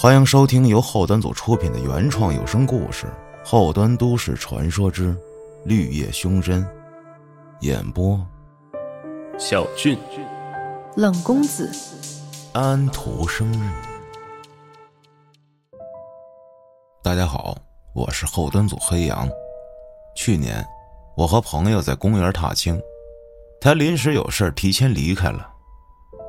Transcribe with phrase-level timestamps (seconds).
[0.00, 3.04] 欢迎收听由后端组出品的原创有声故事
[3.46, 5.14] 《后端都市传说之
[5.62, 6.64] 绿叶凶针》，
[7.60, 8.18] 演播：
[9.38, 9.98] 小俊、
[10.96, 11.70] 冷公子、
[12.54, 13.70] 安徒生日。
[17.02, 17.54] 大家好，
[17.92, 19.28] 我是后端组黑羊。
[20.16, 20.64] 去年，
[21.14, 22.80] 我和朋友在公园踏青，
[23.60, 25.46] 他临时有事提前离开了。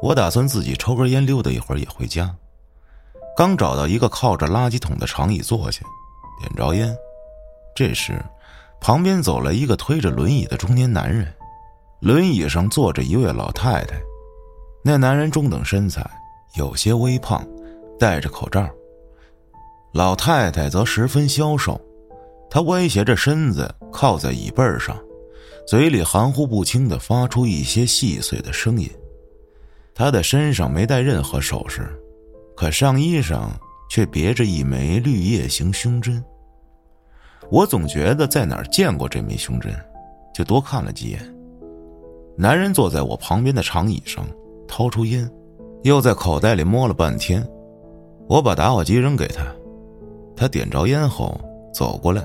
[0.01, 2.35] 我打算自己抽根烟溜达一会儿也回家。
[3.35, 5.81] 刚找到一个靠着垃圾桶的长椅坐下，
[6.39, 6.95] 点着烟。
[7.73, 8.23] 这时，
[8.79, 11.33] 旁边走来一个推着轮椅的中年男人，
[12.01, 13.95] 轮椅上坐着一位老太太。
[14.83, 16.05] 那男人中等身材，
[16.55, 17.47] 有些微胖，
[17.97, 18.67] 戴着口罩。
[19.93, 21.79] 老太太则十分消瘦，
[22.49, 24.97] 她歪斜着身子靠在椅背上，
[25.67, 28.89] 嘴里含糊不清的发出一些细碎的声音。
[29.93, 31.87] 她的身上没带任何首饰。
[32.61, 33.49] 可上衣上
[33.89, 36.23] 却别着一枚绿叶形胸针。
[37.49, 39.73] 我总觉得在哪儿见过这枚胸针，
[40.31, 41.19] 就多看了几眼。
[42.37, 44.23] 男人坐在我旁边的长椅上，
[44.67, 45.27] 掏出烟，
[45.81, 47.43] 又在口袋里摸了半天。
[48.29, 49.43] 我把打火机扔给他，
[50.35, 51.41] 他点着烟后
[51.73, 52.23] 走过来，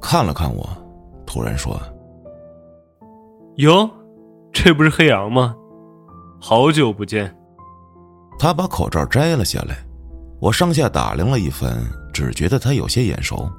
[0.00, 0.66] 看了看我，
[1.26, 1.78] 突然说
[3.56, 3.90] ：“哟，
[4.54, 5.54] 这不是黑羊吗？
[6.40, 7.30] 好久不见。”
[8.38, 9.76] 他把口罩摘了下来，
[10.40, 11.78] 我上下打量了一番，
[12.12, 13.50] 只觉得他有些眼熟，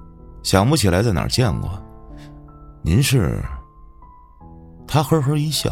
[0.43, 1.69] 想不起来在哪儿见过。
[2.83, 3.43] 您是？
[4.87, 5.71] 他呵呵一笑，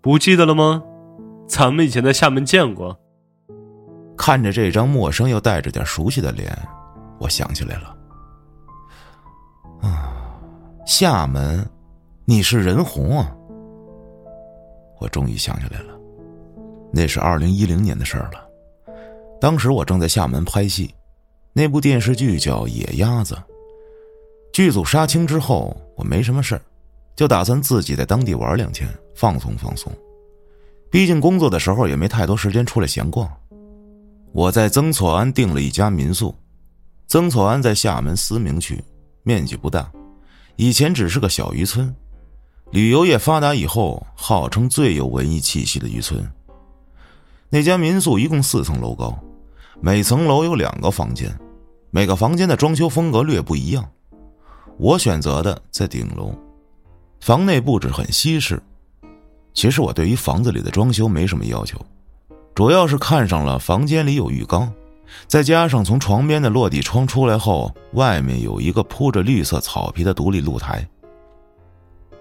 [0.00, 0.82] 不记得了吗？
[1.48, 2.96] 咱们以前在厦门见过。
[4.16, 6.54] 看着这张陌生又带着点熟悉的脸，
[7.18, 7.96] 我想起来了。
[9.80, 10.12] 啊，
[10.86, 11.66] 厦门，
[12.26, 13.34] 你是任红啊！
[15.00, 15.89] 我终于想起来了。
[16.92, 18.44] 那是二零一零年的事儿了，
[19.40, 20.94] 当时我正在厦门拍戏，
[21.52, 23.34] 那部电视剧叫《野鸭子》。
[24.52, 26.62] 剧组杀青之后，我没什么事儿，
[27.14, 29.92] 就打算自己在当地玩两天，放松放松。
[30.90, 33.30] 毕竟工作的时候也没太多时间出来闲逛。
[34.32, 36.34] 我在曾厝垵订了一家民宿。
[37.06, 38.82] 曾厝垵在厦门思明区，
[39.22, 39.90] 面积不大，
[40.56, 41.94] 以前只是个小渔村。
[42.72, 46.24] 旅游业发达以后，号称最有文艺气息的渔村。
[47.52, 49.18] 那家民宿一共四层楼高，
[49.80, 51.36] 每层楼有两个房间，
[51.90, 53.84] 每个房间的装修风格略不一样。
[54.78, 56.32] 我选择的在顶楼，
[57.20, 58.62] 房内布置很西式。
[59.52, 61.76] 其实我对于房子里的装修没什么要求，
[62.54, 64.72] 主要是看上了房间里有浴缸，
[65.26, 70.88] 再加上从床边的落地窗出来后，外面有一个铺着绿色草皮的独立露台。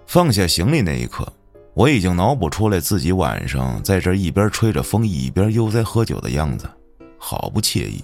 [0.07, 1.31] 放下行李那一刻。
[1.73, 6.69] 我已经脑补出来自己晚上在这一边吹着风一边悠哉喝酒的样子，
[7.17, 8.03] 好不惬意。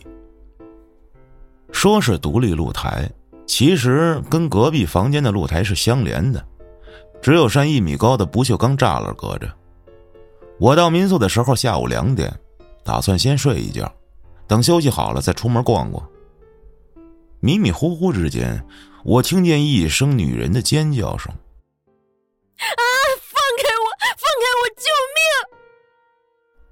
[1.71, 3.09] 说是独立露台，
[3.45, 6.43] 其实跟隔壁房间的露台是相连的，
[7.21, 9.51] 只有扇一米高的不锈钢栅栏隔着。
[10.57, 12.33] 我到民宿的时候下午两点，
[12.83, 13.91] 打算先睡一觉，
[14.47, 16.07] 等休息好了再出门逛逛。
[17.41, 18.63] 迷迷糊糊之间，
[19.03, 21.33] 我听见一声女人的尖叫声。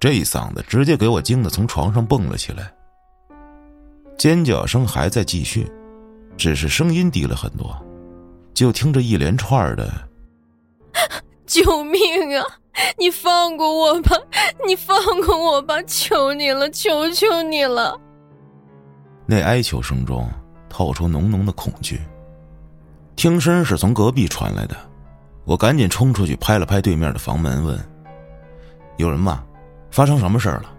[0.03, 2.69] 这一嗓子直接给我惊得从床上蹦了起来，
[4.17, 5.65] 尖叫声还在继续，
[6.35, 7.73] 只是声音低了很多，
[8.53, 9.89] 就听着一连串的
[11.47, 12.45] “救命啊！
[12.97, 14.17] 你放过我吧！
[14.67, 15.81] 你放过我吧！
[15.83, 16.69] 求你了！
[16.69, 17.97] 求求你了！”
[19.25, 20.29] 那哀求声中
[20.67, 22.01] 透出浓浓的恐惧，
[23.15, 24.75] 听声是从隔壁传来的，
[25.45, 27.79] 我赶紧冲出去拍了拍对面的房门，问
[28.99, 29.41] ：“有人吗？”
[29.93, 30.73] 发生什么事儿了？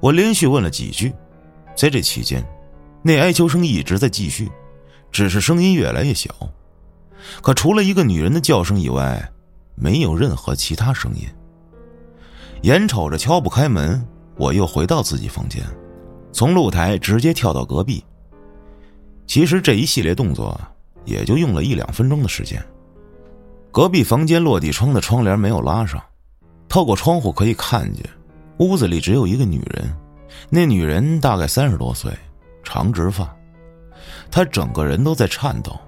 [0.00, 1.12] 我连续问了几句，
[1.76, 2.42] 在这期间，
[3.02, 4.50] 那哀求声一直在继续，
[5.12, 6.30] 只是声音越来越小。
[7.42, 9.30] 可除了一个女人的叫声以外，
[9.74, 11.28] 没有任何其他声音。
[12.62, 14.02] 眼瞅着敲不开门，
[14.36, 15.62] 我又回到自己房间，
[16.32, 18.02] 从露台直接跳到隔壁。
[19.26, 20.58] 其实这一系列动作
[21.04, 22.58] 也就用了一两分钟的时间。
[23.70, 26.02] 隔壁房间落地窗的窗帘没有拉上。
[26.68, 28.04] 透过窗户可以看见，
[28.58, 29.94] 屋子里只有一个女人。
[30.50, 32.12] 那女人大概三十多岁，
[32.62, 33.34] 长直发，
[34.30, 35.78] 她整个人都在颤抖，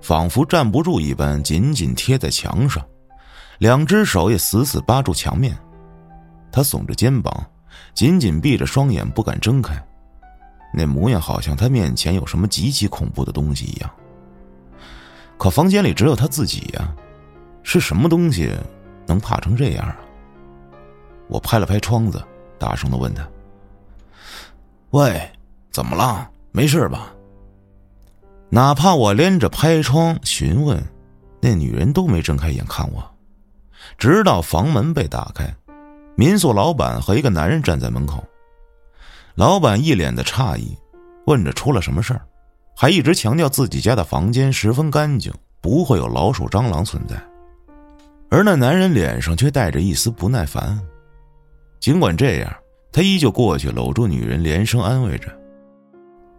[0.00, 2.82] 仿佛站不住一般，紧紧贴在墙上，
[3.58, 5.56] 两只手也死死扒住墙面。
[6.50, 7.44] 她耸着肩膀，
[7.92, 9.74] 紧紧闭着双眼，不敢睁开，
[10.72, 13.90] 那模样好像她面前有什么极其恐怖的东西一样。
[15.36, 16.94] 可房间里只有她自己呀，
[17.62, 18.50] 是什么东西
[19.06, 19.96] 能怕成这样啊？
[21.32, 22.22] 我拍了拍窗子，
[22.58, 23.26] 大声的问他
[24.92, 25.26] ：“喂，
[25.70, 26.28] 怎么了？
[26.50, 27.10] 没事吧？
[28.50, 30.78] 哪怕我连着拍窗询问，
[31.40, 33.02] 那女人都没睁开眼看我。
[33.96, 35.50] 直到房门被打开，
[36.16, 38.22] 民宿老板和一个男人站在门口。
[39.34, 40.76] 老板一脸的诧异，
[41.24, 42.20] 问着出了什么事儿，
[42.76, 45.32] 还一直强调自己家的房间十分干净，
[45.62, 47.16] 不会有老鼠、蟑螂存在。
[48.28, 50.78] 而那男人脸上却带着一丝不耐烦。
[51.82, 52.56] 尽管这样，
[52.92, 55.36] 他依旧过去搂住女人，连声安慰着。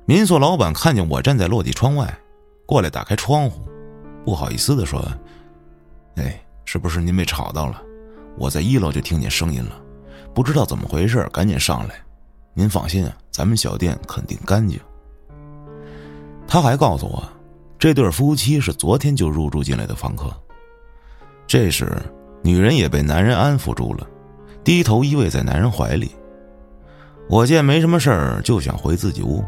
[0.05, 2.17] 民宿老板看见我站在落地窗外，
[2.65, 3.67] 过来打开窗户，
[4.23, 5.05] 不好意思的说
[6.15, 7.81] ：“哎，是不是您被吵到了？
[8.37, 9.75] 我在一楼就听见声音了，
[10.33, 11.95] 不知道怎么回事，赶紧上来。
[12.53, 14.79] 您放心啊，咱们小店肯定干净。”
[16.47, 17.21] 他还告诉我，
[17.77, 20.33] 这对夫妻是昨天就入住进来的房客。
[21.45, 22.01] 这时，
[22.41, 24.07] 女人也被男人安抚住了，
[24.63, 26.11] 低头依偎在男人怀里。
[27.29, 29.43] 我见没什么事儿，就想回自己屋。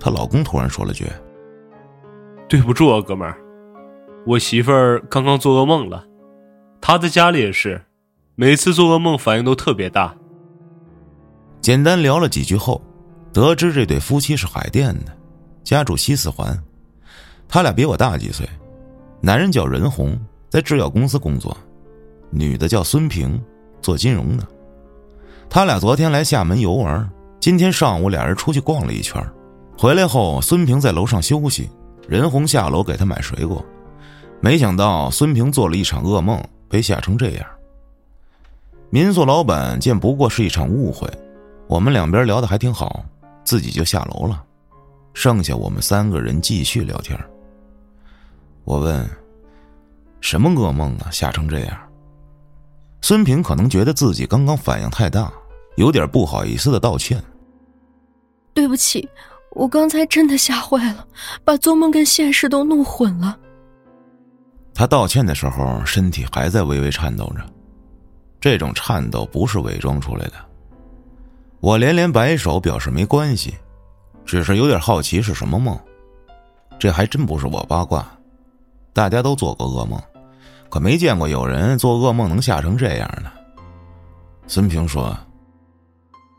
[0.00, 1.06] 她老公突然说了句
[2.48, 3.36] ：“对不住啊，哥们儿，
[4.26, 6.04] 我媳妇儿刚刚做噩梦了，
[6.80, 7.80] 她在家里也是，
[8.36, 10.14] 每次做噩梦反应都特别大。”
[11.60, 12.80] 简单聊了几句后，
[13.32, 15.12] 得知这对夫妻是海淀的，
[15.62, 16.56] 家住西四环，
[17.48, 18.48] 他俩比我大几岁，
[19.20, 21.54] 男人叫任红，在制药公司工作，
[22.30, 23.38] 女的叫孙平，
[23.80, 24.46] 做金融的。
[25.50, 27.08] 他俩昨天来厦门游玩，
[27.40, 29.22] 今天上午俩人出去逛了一圈。
[29.78, 31.70] 回来后，孙平在楼上休息，
[32.08, 33.64] 任红下楼给他买水果，
[34.40, 37.46] 没想到孙平做了一场噩梦，被吓成这样。
[38.90, 41.08] 民宿老板见不过是一场误会，
[41.66, 43.04] 我们两边聊得还挺好，
[43.44, 44.42] 自己就下楼了，
[45.14, 47.18] 剩下我们三个人继续聊天。
[48.64, 49.08] 我问
[50.20, 51.08] ：“什么噩梦啊？
[51.10, 51.78] 吓成这样？”
[53.08, 55.32] 孙平可能觉得自己刚刚反应太大，
[55.76, 57.24] 有点不好意思的道歉
[58.52, 59.08] ：“对不起。”
[59.52, 61.06] 我刚才真的吓坏了，
[61.42, 63.34] 把做梦跟现实都弄混了。
[64.74, 67.42] 他道歉的时候，身体还在微微颤抖着，
[68.38, 70.34] 这种颤抖不是伪装出来的。
[71.60, 73.54] 我连连摆手表示没关系，
[74.26, 75.80] 只是有点好奇是什么梦。
[76.78, 78.06] 这还真不是我八卦，
[78.92, 79.98] 大家都做过噩梦，
[80.70, 83.32] 可没见过有人做噩梦能吓成这样的。
[84.46, 85.16] 孙平说：“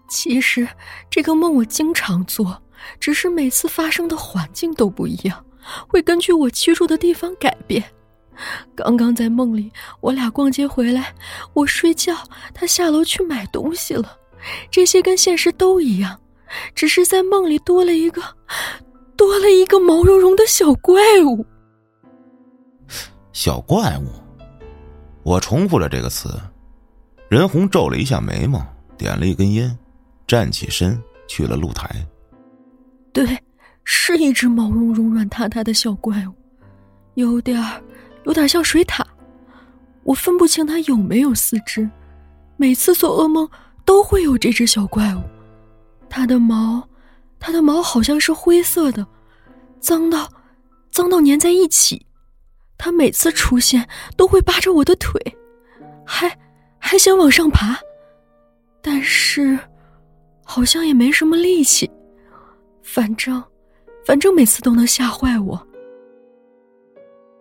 [0.10, 0.68] 其实
[1.10, 2.62] 这个梦我经常做。”
[2.98, 5.46] 只是每次发生的环境都不一样，
[5.86, 7.84] 会根据我居住的地方改变。
[8.74, 11.14] 刚刚在梦里，我俩逛街回来，
[11.52, 12.16] 我睡觉，
[12.54, 14.18] 他下楼去买东西了。
[14.72, 16.18] 这些跟现实都一样，
[16.74, 18.24] 只是在梦里多了一个，
[19.18, 21.46] 多了一个毛茸茸的小怪物。
[23.42, 24.08] 小怪物，
[25.24, 26.38] 我重复了这个词。
[27.30, 28.62] 任红皱了一下眉毛，
[28.98, 29.80] 点了一根烟，
[30.28, 31.90] 站起身去了露台。
[33.14, 33.26] 对，
[33.86, 36.34] 是一只毛茸茸、软塌塌的小怪物，
[37.14, 37.64] 有点，
[38.26, 39.02] 有点像水獭。
[40.04, 41.90] 我分不清它有没有四肢。
[42.58, 43.50] 每次做噩梦
[43.86, 45.22] 都会有这只小怪物。
[46.10, 46.86] 它的毛，
[47.40, 49.08] 它的毛好像是灰色的，
[49.80, 50.30] 脏到，
[50.92, 52.06] 脏到粘在一起。
[52.80, 53.86] 他每次出现
[54.16, 55.22] 都会扒着我的腿，
[56.06, 56.36] 还
[56.80, 57.78] 还想往上爬，
[58.82, 59.60] 但是
[60.46, 61.92] 好像也没什么力气。
[62.82, 63.44] 反正，
[64.06, 65.68] 反正每次都能吓坏我。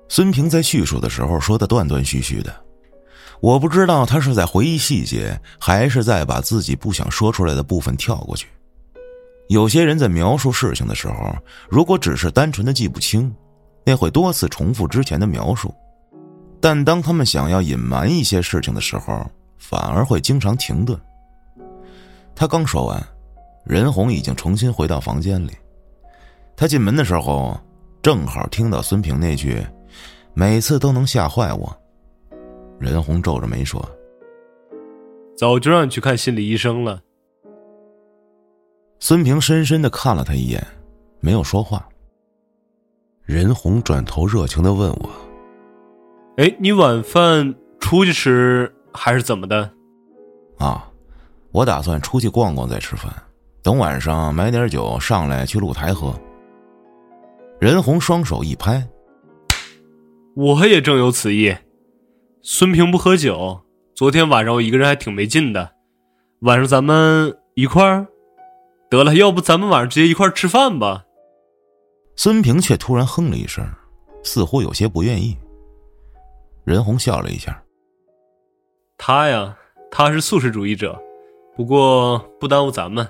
[0.09, 2.65] 孙平在叙述的时候说的断断续续的，
[3.41, 8.49] 我不知道他是在回忆细节，还是在把自己不想说出来的部分跳过去。
[9.49, 11.35] 有些人在描述事情的时候，
[11.71, 13.35] 如果只是单纯的记不清，
[13.89, 15.71] 那会多次重复之前的描述；
[16.61, 19.25] 但当他们想要隐瞒一些事情的时候，
[19.57, 21.01] 反而会经常停顿。
[22.35, 23.03] 他刚说完。
[23.65, 25.53] 任红已经重新回到房间里，
[26.55, 27.59] 他进门的时候，
[28.03, 29.67] 正好听到孙平那句
[30.33, 31.75] ：“每次都能吓坏我。”
[32.79, 33.83] 任红皱着眉说
[35.37, 37.03] ：“早就让你去看心理医生了。”
[39.01, 40.67] 孙平深深的看了他一眼，
[41.21, 41.87] 没有说话。
[43.29, 45.11] 任红转头热情的问我
[46.43, 49.71] ：“哎，你晚饭出去吃还是怎么的？”
[50.57, 50.89] 啊，
[51.53, 53.13] 我打算出去逛逛再吃饭。
[53.63, 56.19] 等晚上买点酒上来去露台喝。
[57.61, 58.89] 任红双手一拍，
[60.35, 61.55] 我也正有此意。
[62.41, 63.61] 孙平不喝酒，
[63.95, 65.73] 昨天晚上我一个人还挺没劲的。
[66.41, 68.07] 晚上咱们一块儿，
[68.89, 71.05] 得了，要不咱们晚上直接一块儿吃饭吧？
[72.19, 73.65] 孙平却突然哼了一声，
[74.25, 75.39] 似乎有些不愿意。
[76.65, 77.63] 任红笑了一下，
[78.99, 79.57] 他呀，
[79.89, 81.01] 他是素食主义者，
[81.57, 83.09] 不过不耽误咱们。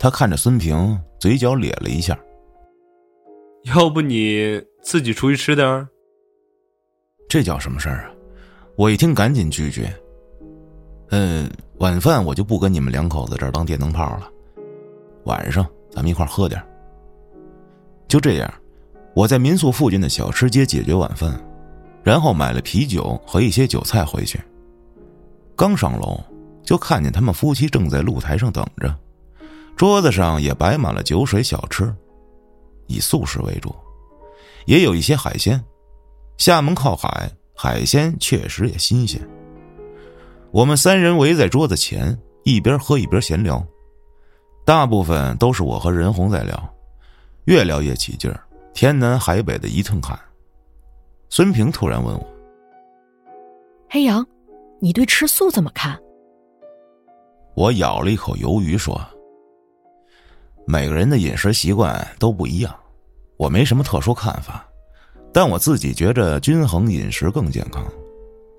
[0.00, 2.18] 他看着孙平，嘴角咧了一下。
[3.66, 5.88] 要不你自己出去吃点儿？
[7.28, 8.10] 这叫什么事儿啊？
[8.76, 9.88] 我一听，赶紧拒绝。
[11.10, 14.28] 嗯，晚饭我就不跟你们两口子这儿当电灯泡了，
[15.22, 16.60] 晚上咱们一块喝点
[18.08, 18.52] 就这样，
[19.14, 21.38] 我在民宿附近的小吃街解决晚饭，
[22.02, 24.40] 然后买了啤酒和一些酒菜回去。
[25.56, 26.20] 刚上楼，
[26.62, 28.94] 就看见他们夫妻正在露台上等着，
[29.74, 31.92] 桌子上也摆满了酒水小吃。
[32.86, 33.74] 以素食为主，
[34.66, 35.60] 也有一些海鲜。
[36.38, 39.20] 厦门靠海，海鲜确实也新鲜。
[40.52, 43.66] 我们三人围在桌子前，一边喝一边闲聊，
[44.64, 46.75] 大部分都是我和任红在聊，
[47.46, 48.40] 越聊越起劲儿，
[48.74, 50.18] 天南海北的一通侃。
[51.28, 52.26] 孙平突然问我
[53.88, 54.26] ：“黑羊，
[54.80, 55.96] 你对吃素怎么看？”
[57.54, 59.00] 我咬了一口鱿鱼说。
[60.66, 62.74] 每个人的饮食习惯都不一样，
[63.36, 64.68] 我没什么特殊看法，
[65.32, 67.86] 但我自己觉着均衡饮食更健康，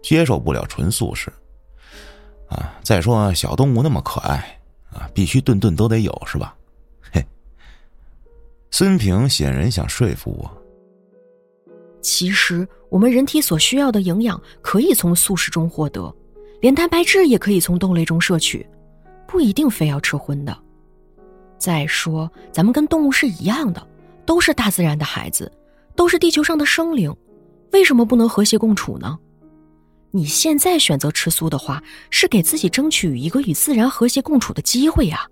[0.02, 1.30] 接受不了纯素食。
[2.48, 4.58] 啊，再说小动物那么可爱，
[4.94, 6.56] 啊，必须顿顿都得有，是吧？
[8.72, 10.64] 孙平显然想说服我。
[12.02, 16.14] 其实我们人体所需要的营养可以从素食中获得，
[16.62, 18.66] 连蛋白质也可以从豆类中摄取，
[19.28, 20.58] 不一定非要吃荤的。
[21.58, 23.86] 再说，咱们跟动物是一样的，
[24.26, 25.52] 都是大自然的孩子，
[25.96, 27.14] 都是地球上的生灵，
[27.72, 29.18] 为什么不能和谐共处呢？
[30.12, 35.28] 你现在选择吃素的话，是给自己争取一个与自然和谐共处的机会呀。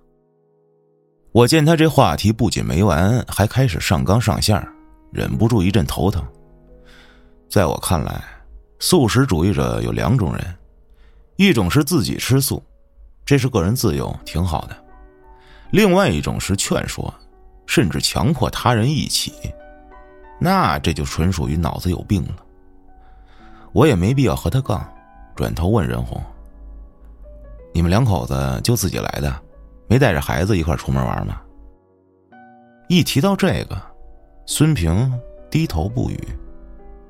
[1.36, 4.66] 我见他这话题不仅没完，还开始上纲上线，
[5.12, 6.26] 忍不住一阵头疼。
[7.50, 8.24] 在我看来，
[8.80, 10.56] 素食主义者有两种人，
[11.36, 12.64] 一种是自己吃素，
[13.26, 14.78] 这是个人自由，挺好的。
[15.72, 17.14] 另外一种是劝说，
[17.68, 19.34] 甚至强迫他人一起，
[20.40, 22.36] 那这就纯属于脑子有病了。
[23.74, 24.90] 我也没必要和他杠，
[25.36, 26.24] 转头问任红
[27.76, 29.42] ：“你们两口子就自己来的，
[29.88, 31.42] 没带着孩子一块出门玩吗？”
[32.90, 33.82] 一提到这个，
[34.46, 35.12] 孙平
[35.50, 36.20] 低头不语。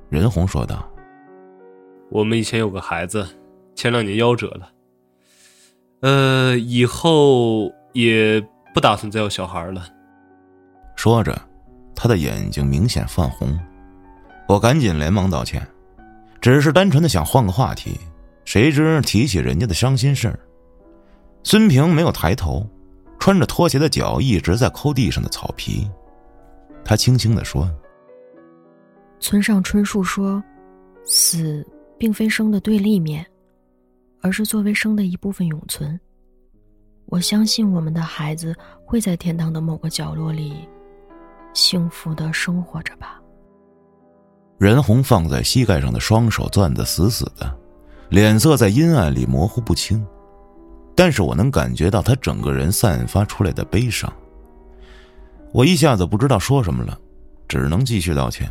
[0.10, 0.88] 任红说道
[2.10, 3.28] ：“我们以前有个孩子，
[3.76, 4.72] 前两年夭折了。
[6.02, 9.88] 呃，以后……”也不打算再有小孩了。
[10.98, 11.34] 说着，
[11.96, 13.58] 他的眼睛明显泛红。
[14.50, 15.66] 我赶紧连忙道歉，
[16.42, 17.98] 只是单纯的想换个话题，
[18.44, 20.38] 谁知提起人家的伤心事儿。
[21.46, 22.68] 孙平没有抬头，
[23.20, 25.88] 穿着拖鞋的脚一直在抠地上的草皮。
[26.84, 27.72] 他轻轻的说
[29.22, 30.44] ：“村上春树说，
[31.06, 31.64] 死
[32.00, 33.24] 并非生的对立面，
[34.22, 35.98] 而是作为生的一部分永存。”
[37.06, 40.68] 我相信我们的孩子会在天堂的某个角落里，
[41.54, 43.22] 幸福的生活着吧。
[44.58, 47.56] 任红放在膝盖上的双手攥得死死的，
[48.10, 50.04] 脸色在阴暗里模糊不清，
[50.96, 54.12] 但是我能感觉到他整个人散发出来的悲伤。
[55.52, 56.98] 我一下子不知道说什么了，
[57.48, 58.50] 只能继续道歉。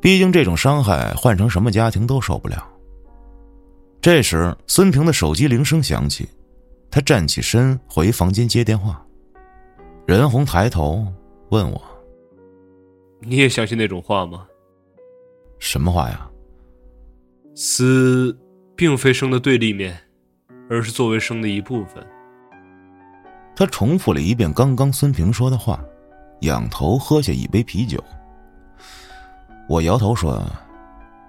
[0.00, 2.66] 毕竟这种伤害换成什么家庭都受不了。
[4.00, 6.28] 这时，孙平的手机铃声响起。
[6.90, 9.02] 他站起身回房间接电话，
[10.06, 11.06] 任红抬头
[11.48, 11.82] 问我
[13.20, 14.46] ：“你也相信那种话吗
[15.58, 16.28] ？”“什么话呀
[17.56, 18.38] ？”“死
[18.76, 19.98] 并非生的对立面，
[20.72, 22.04] 而是作为生的一部分。”
[23.54, 25.78] 他重复了一遍刚刚孙平说的话，
[26.40, 28.02] 仰头喝下一杯啤酒。
[29.68, 30.42] 我摇头说：“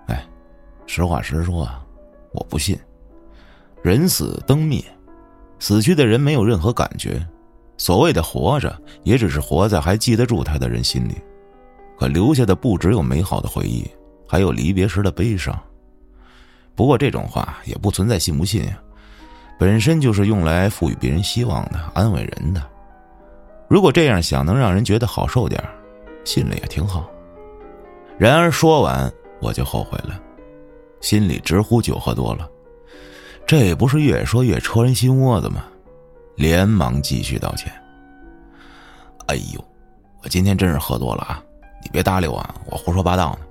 [0.07, 0.25] 哎，
[0.87, 1.85] 实话实说啊，
[2.31, 2.79] 我不信，
[3.83, 4.83] 人死灯灭。”
[5.59, 7.25] 死去的人没有任何感觉，
[7.77, 11.15] 所谓的活着，也只是活在还记得住他的人心里，
[11.97, 13.89] 可留下的不只有美好的回忆，
[14.27, 15.57] 还有离别时的悲伤。
[16.75, 18.77] 不过这种话也不存在信不信呀，
[19.57, 22.61] 本身就是用来赋予别人希望的，安慰人的。
[23.67, 25.63] 如果这样想能让人觉得好受点
[26.23, 27.09] 信了也挺好。
[28.17, 30.19] 然而说完我就后悔了，
[31.01, 32.49] 心里直呼酒喝多了。
[33.45, 35.65] 这不是越说越戳人心窝子吗？
[36.35, 37.71] 连忙继续道歉。
[39.27, 39.63] 哎呦，
[40.23, 41.43] 我今天真是喝多了啊！
[41.83, 43.45] 你别搭理我，我胡说八道呢。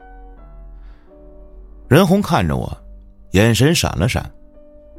[1.89, 2.75] 任红看着我，
[3.33, 4.31] 眼神闪了闪，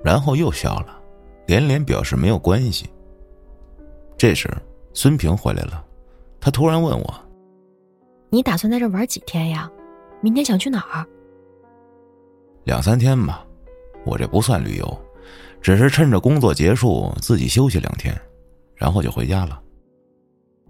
[0.04, 1.00] 然后又笑了，
[1.48, 2.90] 连连表示没有关系。
[4.18, 4.50] 这时，
[4.94, 5.84] 孙平回来了，
[6.40, 7.14] 他突然问我
[8.30, 9.72] ：“你打算在这玩几天呀？
[10.22, 11.06] 明天想去哪儿？”
[12.66, 13.46] 两三天吧。
[14.06, 15.02] 我这不算旅游，
[15.62, 18.14] 只是趁着工作结束自己休息两天，
[18.76, 19.62] 然后就回家了。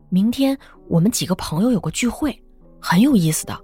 [0.10, 0.56] 明天
[0.88, 2.40] 我们几个朋友有个聚会，
[2.80, 3.60] 很有意思的，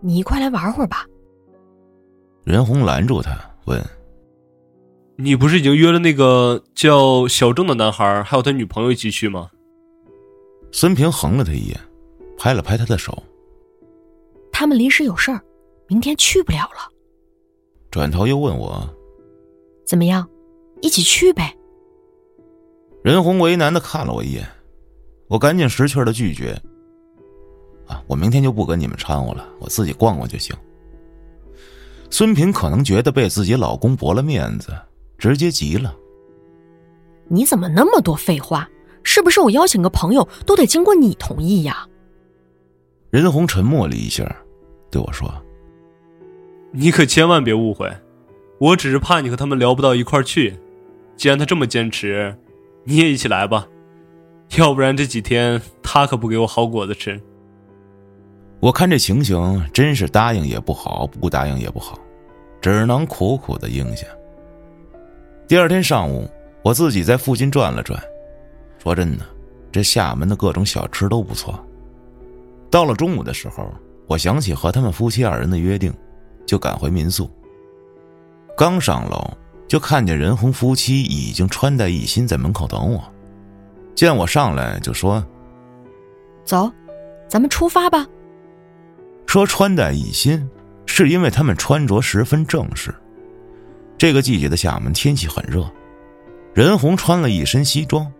[0.00, 1.06] 你一块来玩会儿吧。
[2.42, 3.80] 任红拦住他，问
[5.16, 9.50] ：“你不是已经约了那个叫小郑的男孩，还有他女朋友一起去吗？”
[10.70, 11.80] 孙平横了他一眼，
[12.36, 13.22] 拍了拍他的手
[14.52, 15.40] ：“他们临时有事儿，
[15.88, 16.90] 明天去不了了。”
[17.90, 18.86] 转头又问我
[19.86, 20.28] ：“怎么样，
[20.82, 21.56] 一起去呗？”
[23.02, 24.46] 任红为难的看了我一眼。
[25.28, 26.60] 我赶紧识趣的拒绝。
[27.86, 30.54] 啊，我明天就不跟你们掺和了，我自己逛逛就行。
[32.10, 34.72] 孙平可能觉得被自己老公驳了面子，
[35.26, 35.96] 直接急了。
[37.28, 38.68] 你怎么那么多废话？
[39.02, 41.86] 是不是我邀请个朋友都得经过你同意呀？
[43.10, 44.24] 任红沉默了一下，
[44.90, 45.32] 对我说
[46.70, 47.92] ：“你可千万别误会，
[48.60, 50.56] 我只是怕你和他们聊不到一块儿去。
[51.16, 52.36] 既然他这么坚持，
[52.84, 53.66] 你也一起来吧。”
[54.58, 57.20] 要不然这几天他可不给我好果子吃。
[58.60, 61.98] 我看这情形，真是答应也不好，不答应也不好，
[62.60, 64.06] 只能苦苦的应下。
[65.48, 66.28] 第二天上午，
[66.62, 68.02] 我自己在附近转了转，
[68.82, 69.24] 说真的，
[69.70, 71.64] 这厦门的各种小吃都不错。
[72.68, 73.72] 到了中午的时候，
[74.08, 75.94] 我想起和他们夫妻二人的约定，
[76.46, 77.30] 就赶回民宿。
[78.56, 79.24] 刚上楼，
[79.68, 83.00] 就看见任红夫妻已经穿戴一新，在门口等我。
[83.94, 85.24] 见我上来就说
[86.44, 86.68] ：“走，
[87.28, 88.04] 咱们出发吧。”
[89.26, 90.50] 说穿戴一新，
[90.86, 92.92] 是因为他们穿着十分正式。
[93.98, 95.70] 这个季节的厦门天气很热，
[96.54, 98.10] 任红穿了一身西装，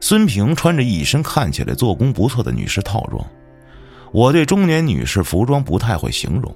[0.00, 3.24] 孙平穿着一身看起来做工不错的女士套装。
[4.12, 6.54] 我对中年女士服装不太会形容，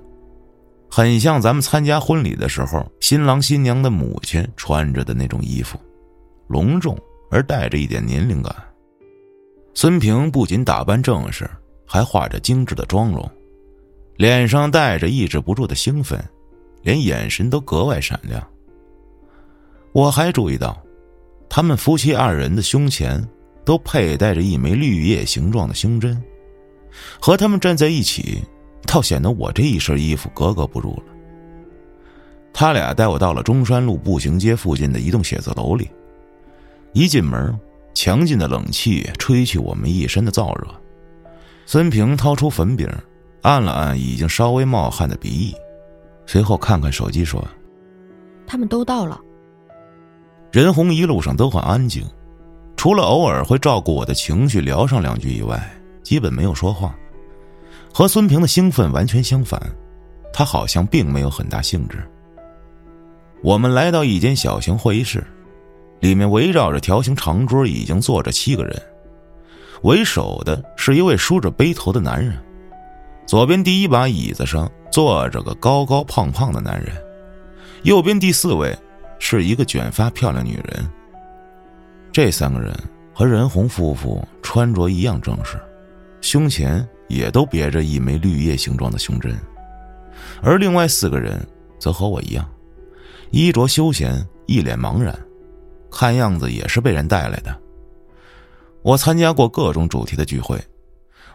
[0.91, 5.79] 很像咱们参加婚礼的时候新郎新娘的母亲穿着的那种衣服，
[6.49, 6.99] 隆重。
[7.31, 8.55] 而带着一点年龄感。
[9.73, 11.51] 孙平不仅打扮正式，
[11.85, 13.29] 还化着精致的妆容，
[14.17, 16.23] 脸上带着抑制不住的兴奋，
[16.83, 18.41] 连眼神都格外闪亮。
[19.95, 20.77] 我还注意到，
[21.49, 23.25] 他们夫妻二人的胸前
[23.65, 26.21] 都佩戴着一枚绿叶形状的胸针，
[27.21, 28.43] 和他们站在一起，
[28.89, 31.05] 倒显得我这一身衣服格格不入了。
[32.53, 35.89] 他俩带我到了中山路步行街附近的一栋写字楼里。
[36.93, 37.57] 一进门，
[37.95, 40.67] 强劲的冷气吹去我们一身的燥热。
[41.67, 42.89] 孙平掏出粉饼，
[43.43, 45.55] 按了按已经稍微冒汗的鼻翼，
[46.27, 47.47] 随后看看手机说
[48.45, 49.21] ：“他们都到了。”
[50.63, 52.05] 任红一路上都很安静，
[52.77, 55.61] 除了偶尔会照顾我的情绪聊上两句以外，
[56.05, 56.95] 基本没有说话。
[57.93, 59.61] 和孙平的兴奋完全相反，
[60.33, 62.09] 他好像并没有很大兴致。
[63.43, 65.25] 我们来到一间小型会议室。
[66.01, 68.81] 里面围绕着条形长桌，已经坐着七个人。
[69.83, 72.39] 为首的是一位梳着背头的男人，
[73.27, 76.95] 左边第一把椅子上坐着个高高胖胖的男人，
[77.83, 78.77] 右边第四位
[79.27, 80.87] 是一个卷发漂亮女人。
[82.13, 82.75] 这三个人
[83.15, 85.59] 和任红夫妇穿着一样正式，
[86.21, 89.35] 胸前也都别着一枚绿叶形状的胸针，
[90.43, 91.41] 而另外四个人
[91.79, 92.47] 则和我一样，
[93.31, 95.19] 衣着休闲，一脸茫然。
[95.91, 97.59] 看样子也是被人带来的。
[98.83, 100.63] 我参加过各种主题的聚会，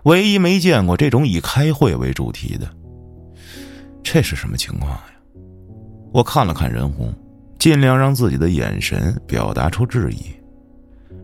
[0.03, 2.69] 唯一没见过这种以开会为主题的。
[4.03, 5.09] 这是什么情况呀？
[6.13, 7.11] 我看了看任红，
[7.59, 10.25] 尽量让自己的眼神表达出质疑。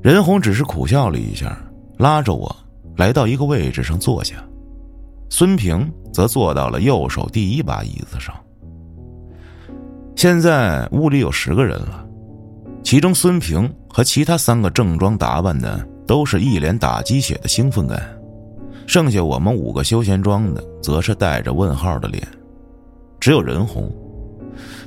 [0.03, 1.57] 任红只是苦笑了一下，
[1.97, 2.53] 拉着我
[2.97, 4.35] 来到一个位置上坐下。
[5.29, 8.35] 孙平则坐到了右手第一把椅子上。
[10.15, 12.05] 现在屋里有十个人了。
[12.83, 17.99] 其中，孙平和其他三个正装打扮的都是一脸打鸡血的兴奋感，
[18.85, 22.25] 剩下我们五个休闲装的则是带着问号的脸。
[23.19, 23.91] 只有任红，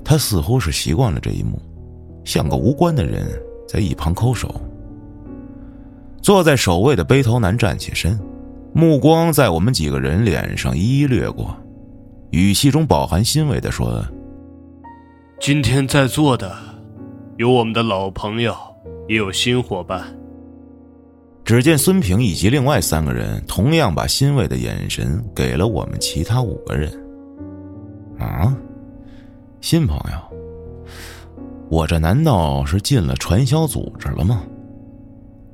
[0.04, 1.60] 他似乎是习惯了这一幕，
[2.24, 3.26] 像个无关的人
[3.66, 4.54] 在一旁抠手。
[6.20, 8.18] 坐在首位的背头男站起身，
[8.72, 11.56] 目光在我们几个人脸上一一掠过，
[12.30, 14.04] 语气中饱含欣慰的说
[15.40, 16.54] ：“今天在座的。”
[17.38, 18.52] 有我们的老朋友，
[19.06, 20.02] 也有新伙伴。
[21.44, 26.92] 只见孙平以及另外三个人同样把欣慰的眼神给了我们其他五个人。
[28.18, 28.54] 啊，
[29.60, 30.36] 新朋友，
[31.68, 34.42] 我这难道是进了传销组织了吗？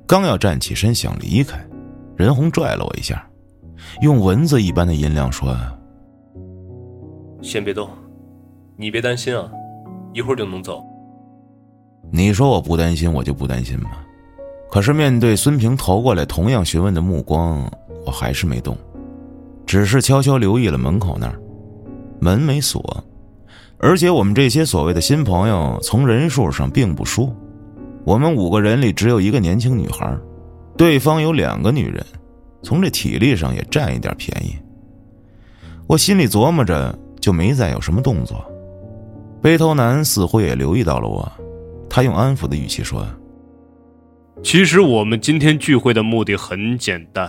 [0.07, 1.59] 刚要站起身想离开，
[2.15, 3.27] 任红拽了我一下，
[4.03, 5.57] 用蚊子一般的音量说
[7.41, 7.89] ：“先别动，
[8.77, 9.51] 你别担心啊，
[10.13, 10.85] 一会儿就能走。”
[12.13, 13.91] 你说我不担心，我就不担心吗？
[14.71, 17.67] 可是面对孙平投过来同样询问的目光，
[18.05, 18.77] 我还是没动，
[19.65, 21.41] 只是悄悄留意了门口那儿，
[22.21, 23.03] 门没锁，
[23.85, 27.31] 而且我们这些所谓的新朋友从人数上并不输，
[28.03, 30.17] 我们五个人里只有一个年轻女孩，
[30.75, 32.03] 对方有两个女人，
[32.63, 34.57] 从这体力上也占一点便宜。
[35.87, 38.43] 我心里琢磨着，就没再有什么动作。
[39.43, 41.31] 背头男似乎也留意到了我，
[41.91, 43.07] 他用安抚的语气说。
[44.43, 47.29] 其实我们今天聚会的目的很简单，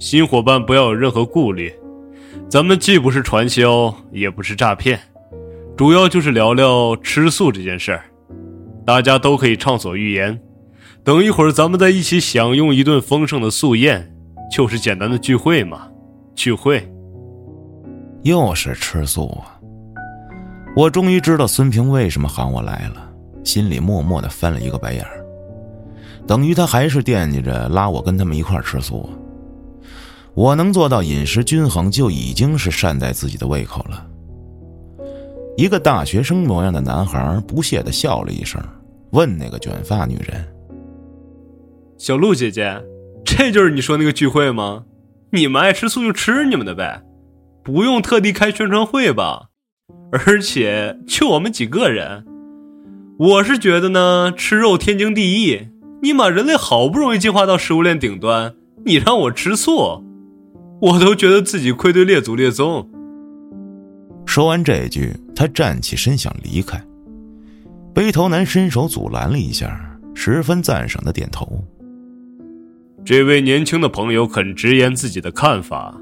[0.00, 1.72] 新伙伴不要有任何顾虑，
[2.48, 4.98] 咱们既不是传销，也不是诈骗，
[5.82, 8.04] 主要就是聊聊吃素这件事儿，
[8.86, 10.40] 大家都可以畅所欲言。
[11.02, 14.14] 等一会儿咱们在一起享用一顿丰盛的素宴，
[14.48, 15.88] 就是简单的聚会嘛，
[16.36, 16.88] 聚会。
[18.22, 19.58] 又是吃素啊！
[20.76, 23.10] 我终于知道孙平为什么喊我来了，
[23.42, 25.26] 心里默默的翻了一个白眼儿。
[26.28, 29.10] 等于他还是惦记着拉我跟他们一块吃素。
[30.34, 34.06] 我能做到饮食均衡，就已经是善待自己的胃口了。
[35.56, 38.60] 一个大学生模样的男孩不屑的笑了一声，
[39.10, 40.46] 问那个卷发女人
[41.98, 42.82] ：“小鹿姐姐，
[43.24, 44.84] 这就是你说那个聚会吗？
[45.30, 47.02] 你们爱吃素就吃你们的呗，
[47.62, 49.48] 不用特地开宣传会吧？
[50.10, 52.24] 而且就我们几个人，
[53.18, 55.68] 我是觉得呢，吃肉天经地义。”
[56.02, 60.02] 你妈，人类好不容易进化到食物链顶端，你让我吃素，
[60.80, 62.90] 我都觉得自己愧对列祖列宗。
[64.32, 66.82] 说完这句，他站起身想离开，
[67.92, 69.78] 背头男伸手阻拦了一下，
[70.14, 71.62] 十分赞赏的点头。
[73.04, 75.94] 这位年轻的朋友肯直言自己的看法，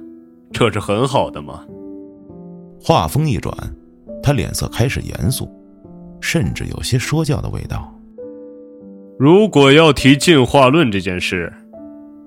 [0.52, 1.64] 这是很好的嘛。
[2.80, 3.52] 话锋一转，
[4.22, 5.50] 他脸色开始严肃，
[6.20, 7.92] 甚至有些说教的味道。
[9.18, 11.52] 如果要提进化论这件事，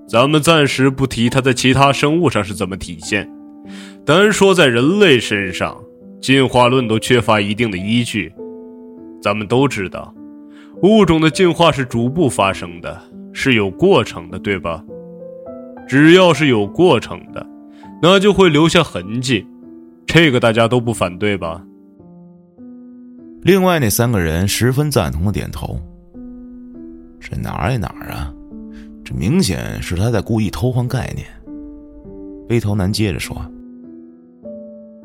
[0.05, 3.25] 咱们暂时不提它在其他生物上是怎么体现，
[4.05, 5.81] 单说在人类身上，
[6.23, 8.33] 进化论都缺乏一定的依据。
[9.21, 10.15] 咱们都知道，
[10.81, 12.97] 物种的进化是逐步发生的，
[13.33, 14.81] 是有过程的，对吧？
[15.85, 17.45] 只要是有过程的，
[18.01, 19.45] 那就会留下痕迹，
[20.05, 21.61] 这个大家都不反对吧？
[23.41, 25.77] 另外那三个人十分赞同的点头。
[27.19, 28.33] 这哪儿哪儿啊？
[29.03, 31.27] 这明显是他在故意偷换概念。
[32.47, 33.35] 背头男接着说：“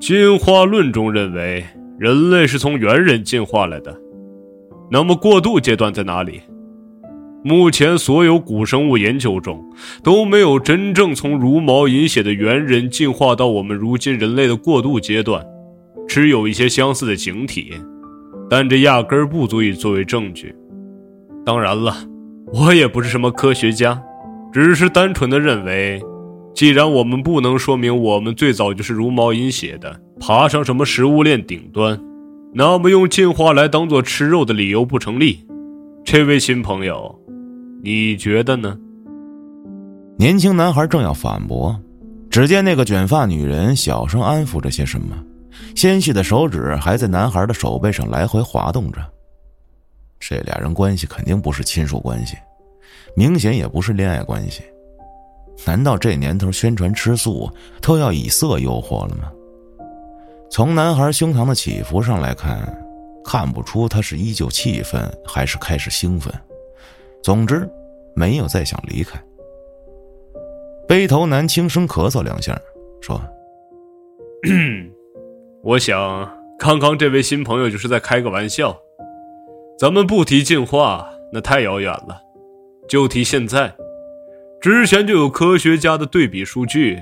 [0.00, 1.64] 进化论中认为
[1.98, 3.96] 人类是从猿人进化来的，
[4.90, 6.40] 那么过渡阶段在哪里？
[7.44, 9.64] 目前所有古生物研究中
[10.02, 15.44] 都没有真正从茹毛饮血的猿人进化到我们如今人类的过渡阶段，
[16.06, 17.72] 只有一些相似的形体，
[18.48, 20.54] 但这压根儿不足以作为证据。”
[21.44, 21.94] 当然了，
[22.52, 24.00] 我也不是什么科学家，
[24.52, 26.00] 只是单纯的认为，
[26.58, 31.96] 既然我们不能说明我们最早就是茹毛饮血的，爬上什么食物链顶端，
[32.52, 35.46] 那么用进化来当做吃肉的理由不成立。
[36.04, 37.16] 这位新朋友，
[37.80, 38.76] 你觉得呢？
[40.18, 41.80] 年轻男孩正要反驳，
[42.28, 45.16] 只见那个卷发女人小声安抚着些什么，
[45.76, 48.98] 纤细的手指还在男孩的手背上来回滑动着。
[50.18, 52.36] 这俩人关系肯定不是亲属关系，
[53.14, 54.64] 明显也不是恋爱关系。
[55.66, 57.50] 难道这年头宣传吃素
[57.82, 59.32] 都要以色诱惑了吗？
[60.50, 62.66] 从男孩胸膛的起伏上来看，
[63.22, 66.32] 看不出他是依旧气愤还是开始兴奋。
[67.22, 67.68] 总之，
[68.14, 69.22] 没有再想离开。
[70.86, 72.58] 背头男轻声咳嗽两下，
[73.02, 73.20] 说
[75.62, 75.98] ：“我想，
[76.58, 78.74] 刚刚这位新朋友就是在开个玩笑。”
[79.78, 82.22] 咱们不提进化，那太遥远了，
[82.88, 83.72] 就提现在。
[84.60, 87.00] 之前就有科学家的对比数据，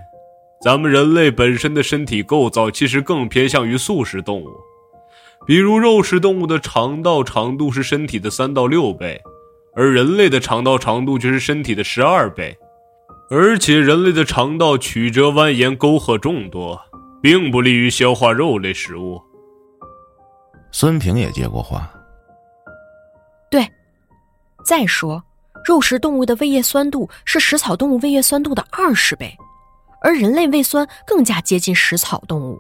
[0.63, 4.49] 咱们人类本身的身体构造其实更偏向于素食动物，
[5.47, 9.21] 比如肉食动物的肠道长度是身体的三到六倍，
[9.75, 12.57] 而人类的肠道长度却是身体的十二倍，
[13.31, 16.79] 而且人类的肠道曲折蜿蜒、沟壑众多，
[17.23, 19.21] 并不利于消化肉类食物。
[20.73, 21.91] 孙平也接过话。
[23.51, 23.67] 对，
[24.65, 25.23] 再说，
[25.67, 29.37] 肉食动物的胃液酸度是食草动物胃液酸度的二十倍，
[30.01, 32.57] 而人类胃酸更加接近食草动物。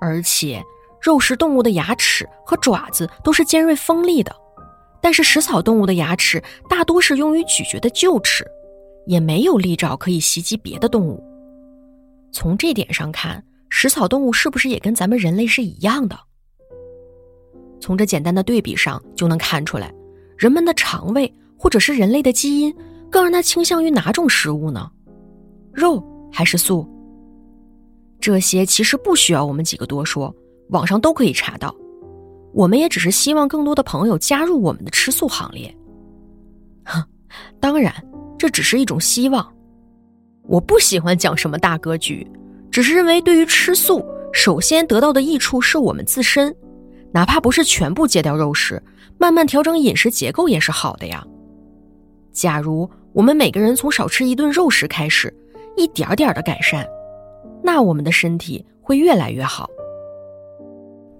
[0.00, 0.64] 而且，
[1.02, 4.34] 肉食动物的牙齿和爪子都是尖锐锋利的，
[5.02, 8.42] 但是食草动物的牙齿大多是用于咀嚼的臼齿，
[9.06, 11.22] 也没有利爪可以袭击别的动物。
[12.32, 16.18] 从这点上看，食草动物是不是也跟咱们人类是一样的？
[17.82, 19.92] 从这简单的对比上就能看出来，
[20.38, 21.30] 人们的肠胃
[21.62, 22.74] 或者是人类的基因，
[23.08, 24.90] 更让他倾向于哪种食物呢？
[25.72, 26.84] 肉还是素？
[28.18, 30.34] 这些其实不需要我们几个多说，
[30.70, 31.72] 网上都可以查到。
[32.52, 35.72] 我们也只是希望更多的朋友加入我们的吃素行列。
[36.82, 37.00] 哼，
[37.60, 37.94] 当然，
[38.36, 39.48] 这只是一种希望。
[40.48, 42.28] 我不喜欢讲什么大格局，
[42.72, 46.52] 只是认为对于吃素，首先得到的益处是我们自身，
[47.12, 48.82] 哪怕不是全部戒掉肉食，
[49.16, 51.24] 慢慢调整饮食结构也是好的呀。
[52.32, 55.32] 假如我们每个人从少吃一顿肉食开始，
[55.76, 56.86] 一点点的改善，
[57.62, 59.68] 那我们的身体会越来越好。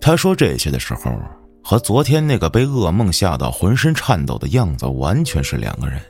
[0.01, 1.13] 他说这些的时候，
[1.63, 6.01] 和昨天那个被噩梦吓到浑身颤抖的样子完全是两个人。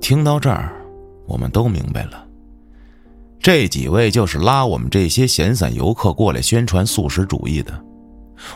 [0.00, 0.74] 听到这儿，
[1.26, 2.26] 我们都明白了，
[3.40, 7.72] 这几位就是拉我们这些闲散游客过来宣传素食主义的。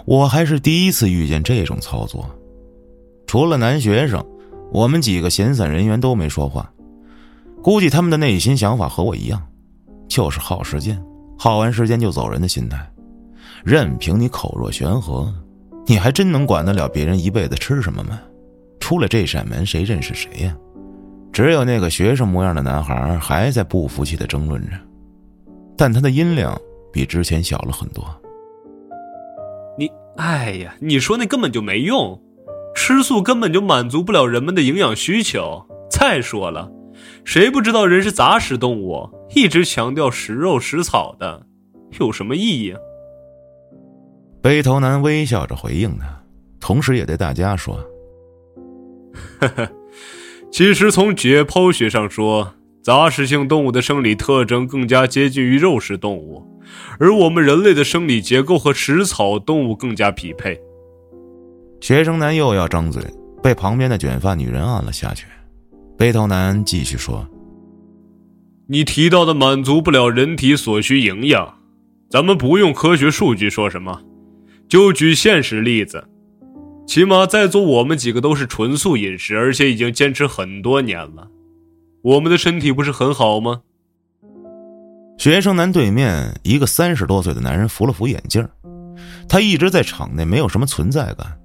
[0.04, 2.28] 我还是第一次遇见这种操作，
[3.26, 4.22] 除了男学生。
[4.72, 6.70] 我们几个闲散人员都没说话，
[7.62, 9.42] 估计他们的内心想法和我一样，
[10.08, 11.02] 就是耗时间，
[11.38, 12.78] 耗完时间就走人的心态。
[13.64, 15.32] 任凭你口若悬河，
[15.86, 18.20] 你还真能管得了别人一辈子吃什么吗？
[18.78, 20.56] 出了这扇门，谁认识谁呀？
[21.32, 24.76] 只有那个学生模样的男孩还在不服气的争论着，
[25.76, 26.58] 但他的音量
[26.92, 28.04] 比之前小了很多。
[29.78, 32.20] 你，哎呀，你说那根本就没用。
[32.74, 35.66] 吃素根本就满足不了人们的营养需求。
[35.90, 36.70] 再说了，
[37.24, 39.08] 谁不知道人是杂食动物？
[39.34, 41.46] 一直强调食肉食草的，
[41.98, 42.74] 有什么意义？
[44.40, 46.06] 背头男微笑着回应他，
[46.60, 47.78] 同时也对大家说
[49.40, 49.68] ：“呵呵，
[50.50, 56.42] 其实从解剖学上说，杂食性动物的生理特征更加接近于肉食动物，
[56.98, 60.58] 而我们人类的生理结构和食草动物更加匹配。”
[61.80, 63.02] 学生男又要张嘴，
[63.42, 65.26] 被旁边的卷发女人按了下去。
[65.96, 67.26] 背头男继续说
[68.68, 71.58] ：“你提到的满足不了人体所需营养，
[72.10, 74.02] 咱们不用科学数据说什么，
[74.68, 76.06] 就举现实例子。
[76.86, 81.28] 起码在座我们几个都是纯素饮食，而且已经坚持很多年了，
[82.02, 83.62] 我们的身体不是很好吗？”
[85.16, 88.46] 学生男对面一个三十多岁的男人扶了扶眼镜，
[89.28, 91.39] 他一直在场内没有什么存在感。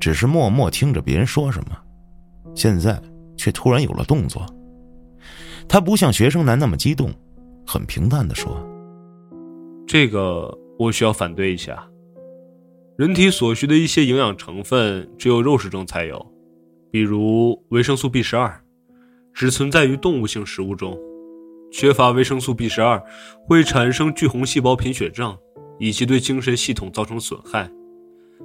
[0.00, 1.76] 只是默默听着别人说什么，
[2.54, 3.00] 现在
[3.36, 4.44] 却突然有了动作。
[5.68, 7.12] 他不像学生男那么激动，
[7.66, 8.58] 很平淡的说
[9.86, 11.86] ：“这个我需要反对一下。
[12.96, 16.26] 人体所需的一些营养成分只有肉食中才有，
[16.90, 18.60] 比如维生素 B 十二，
[19.32, 20.98] 只存在于动物性食物中。
[21.70, 23.00] 缺乏维生素 B 十二
[23.46, 25.36] 会产生巨红细胞贫血症，
[25.78, 27.70] 以及对精神系统造成损害。”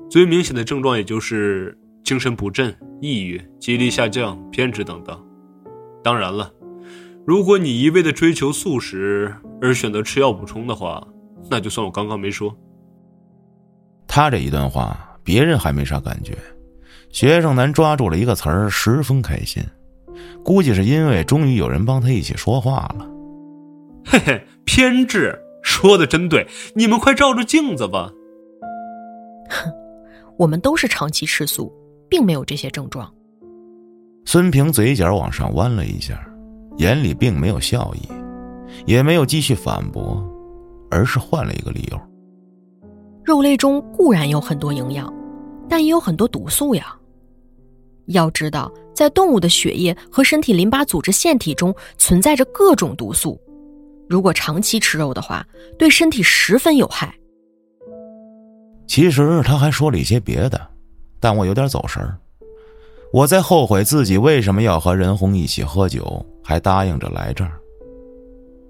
[0.10, 5.20] 最明显的症状也就是精神不振、抑郁、记忆力下降、偏执等等。
[6.04, 6.52] 当然了，
[7.26, 11.06] 如果你一味的追求素食而选择吃药补充的话，
[11.50, 12.56] 那就算我刚刚没说。
[14.08, 16.38] 他这一段话，别人还没啥感觉，
[17.10, 19.64] 学生男抓住了一个词儿，十分开心。
[20.44, 23.10] 估计是因为终于有人帮他一起说话了。
[24.06, 28.12] 嘿嘿，偏执说的真对，你们快照照镜子吧。
[30.36, 30.38] 哼。
[30.38, 31.72] 我们都是长期吃素，
[32.10, 33.12] 并没有这些症状。
[34.26, 36.28] 孙平嘴角往上弯了一下，
[36.78, 38.10] 眼里并没有笑意，
[38.86, 40.22] 也没有继续反驳，
[40.90, 42.00] 而是换了一个理由：
[43.24, 45.14] 肉类中固然有很多营养，
[45.70, 46.96] 但也有很多毒素呀。
[48.08, 53.40] 要知道，在动物的血液和身体淋巴组织腺体中存在着各种毒素，
[54.10, 55.46] 如果长期吃肉的话，
[55.78, 57.16] 对身体十分有害。
[58.88, 60.60] 其实他还说了一些别的，
[61.20, 62.18] 但我有点走神儿。
[63.12, 67.54] 我在后悔自己为什么要和任红一起喝酒，还答应着来这儿。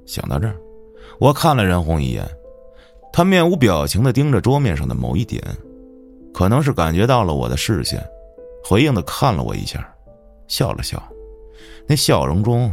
[0.05, 0.55] 想到这儿，
[1.19, 2.23] 我看了任红一眼，
[3.11, 5.41] 他面无表情的盯着桌面上的某一点，
[6.33, 8.03] 可能是感觉到了我的视线，
[8.63, 9.91] 回应的看了我一下，
[10.47, 11.01] 笑了笑，
[11.87, 12.71] 那笑容中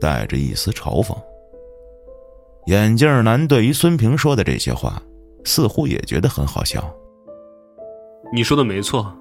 [0.00, 1.16] 带着一丝嘲讽。
[2.66, 5.00] 眼镜男对于孙平说的这些话。
[5.44, 6.82] 似乎也觉得很好笑。
[8.32, 9.16] 你说的没错，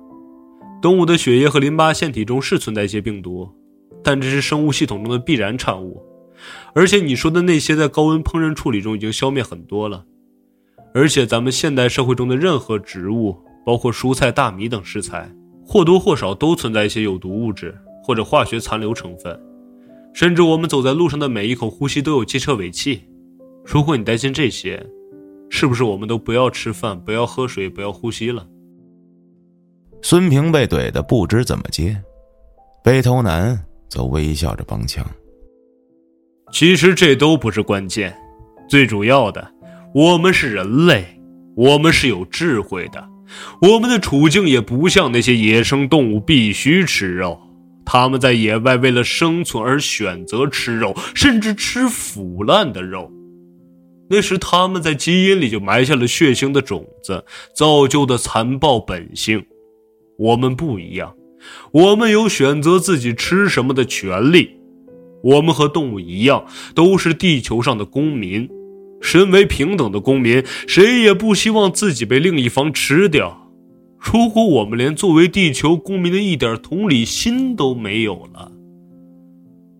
[0.81, 3.49] 动物的血液和淋巴腺体中是存在一些病毒，
[4.03, 6.01] 但这是生物系统中的必然产物。
[6.73, 10.03] 而且你说的那些在高温烹饪处理中已经消灭很多了。
[10.93, 15.29] 而且咱们现代社会中的任何植物，包括蔬菜、大米等食材，
[15.65, 19.39] 或多或少都存在一些有毒物质或者化学残留成分。
[20.13, 23.03] 甚至我们走在路上的每一口呼吸都有汽车尾气。
[23.65, 24.85] 如果你担心这些，
[25.55, 28.43] 是不是我们都不要吃饭，不要喝水，不要呼吸了？
[30.01, 31.95] 孙平被怼的不知怎么接，
[32.83, 35.05] 背头男则微笑着帮腔
[36.51, 38.17] ：“其实这都不是关键，
[38.67, 39.47] 最主要的，
[39.93, 41.05] 我们是人类，
[41.55, 43.07] 我们是有智慧的，
[43.61, 47.39] 我们的处境也不像那些野生动物必须吃肉。
[47.85, 53.07] 他们在野外为了生存而选择吃肉，甚至吃腐烂的肉。”
[54.13, 59.43] 那时，他们在基因里就埋下了血腥的种子，造就的残暴本性。
[60.19, 61.15] 我们不一样，
[61.71, 64.51] 我们有选择自己吃什么的权利。
[65.23, 66.45] 我们和动物一样，
[66.75, 68.47] 都是地球上的公民。
[69.01, 73.51] 身为平等的公民，谁也不希望自己被另一方吃掉。
[73.97, 78.51] 如果我们连作为地球公民的一点同理心都没有了，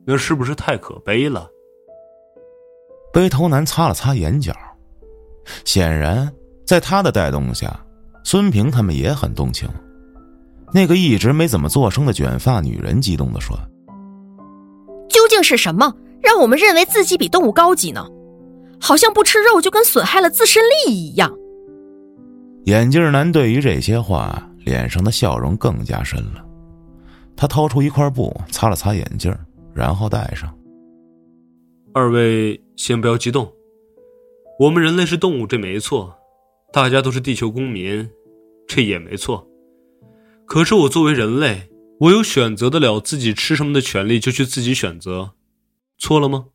[0.08, 1.48] 那是不是太可悲了？
[3.13, 4.52] 背头男擦了擦眼角，
[5.63, 6.28] 显然
[6.65, 7.80] 在他的带动下，
[8.23, 9.69] 孙平他们也很动情。
[10.73, 13.56] 那个一直没怎么做声的卷发女人激动的说
[15.08, 18.04] ：“究竟是什么让我们认为自己比动物高级呢？
[18.82, 21.32] 好像不吃肉就跟损害了自身利益一样。”
[22.65, 26.43] 眼镜男对于这些话，脸上的笑容更加深了。
[27.36, 29.32] 他掏出一块布，擦了擦眼镜，
[29.71, 30.52] 然后戴上。
[31.95, 33.53] 二位先不要激动，
[34.58, 36.10] 我们人类是动物，这没错；
[36.71, 38.10] 大家都是地球公民，
[38.65, 39.47] 这也没错。
[40.47, 45.34] 可是我作为人类，我有选择得了自己吃什么的权利，就去自己选择，
[45.99, 46.45] 错了吗？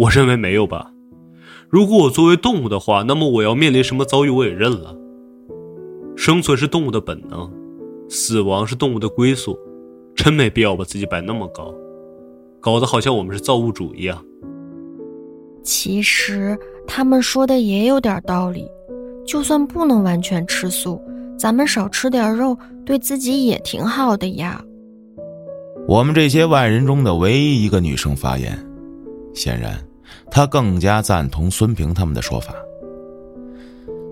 [0.00, 0.92] 我认为没有吧。
[1.70, 4.94] 如果我作为动物的话，那么我要面临什么遭遇，我也认了。
[6.14, 7.50] 生存是动物的本能，
[8.06, 9.58] 死亡是动物的归宿，
[10.14, 11.74] 真没必要把自己摆那么高，
[12.62, 14.24] 搞得好像我们是造物主一样。
[15.64, 18.66] 其实他们说的也有点道理，
[19.26, 21.02] 就算不能完全吃素，
[21.36, 24.64] 咱们少吃点肉，对自己也挺好的呀。
[25.88, 28.56] 我们这些外人中的唯一一个女生发言，
[29.34, 29.76] 显然
[30.30, 32.54] 她更加赞同孙平他们的说法。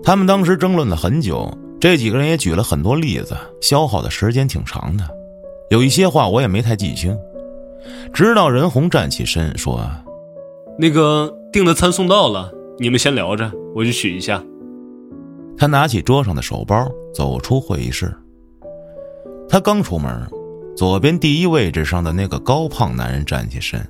[0.03, 5.07] 他们当时争论了很久，这几个人也举了很多例子，消耗的时间挺长的，
[5.69, 7.17] 有一些话我也没太记清。
[8.13, 9.85] 直到任红站起身说
[10.79, 14.41] ：“那个。”订的餐送到了，你们先聊着，我去取一下。
[15.57, 18.09] 他拿起桌上的手包，走出会议室。
[19.49, 20.25] 他刚出门，
[20.77, 23.85] 左边第一位置上的那个高胖男人站起身。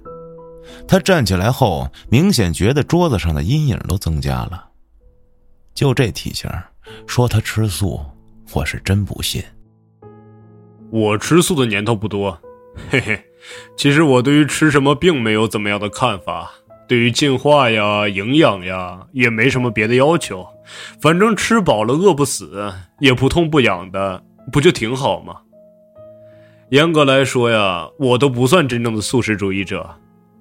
[0.87, 4.69] 他站起来后，明显觉得桌子上的阴影都增加了。
[5.75, 6.49] 就这体型，
[7.05, 8.01] 说他吃素，
[8.55, 9.43] 我是真不信。
[10.89, 12.35] 我吃素的年头不多，
[12.89, 13.23] 嘿嘿。
[13.75, 16.51] 其实我对于吃什么并没有怎么样的看法。
[16.87, 20.45] 对于进化呀、营养呀，也没什么别的要求，
[20.99, 25.37] 反正吃饱了饿不死，也不痛不痒的，不就挺好吗？
[26.69, 29.89] 严格来说呀，我都不算真正的素食主义者，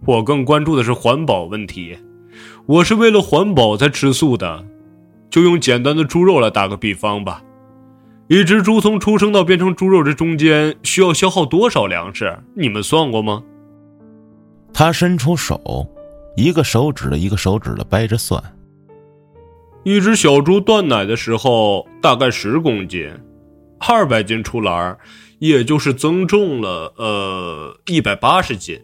[0.07, 1.97] 我更关注的是环保问题。
[2.67, 4.65] 我是为了环保才吃素的。
[5.31, 7.41] 就用简单的猪肉来打个比方吧，
[8.31, 12.39] 一只猪从出生到变成猪肉这中间需要消耗多少粮食？
[12.55, 13.43] 你们算过吗？
[14.73, 15.61] 他伸出手。
[16.37, 18.41] 一个手指的一个手指的掰着算，
[19.83, 23.11] 一只小猪断奶的时候大概十公斤，
[23.81, 24.97] 二百斤出栏，
[25.41, 28.81] 也就是增重了呃一百八十斤，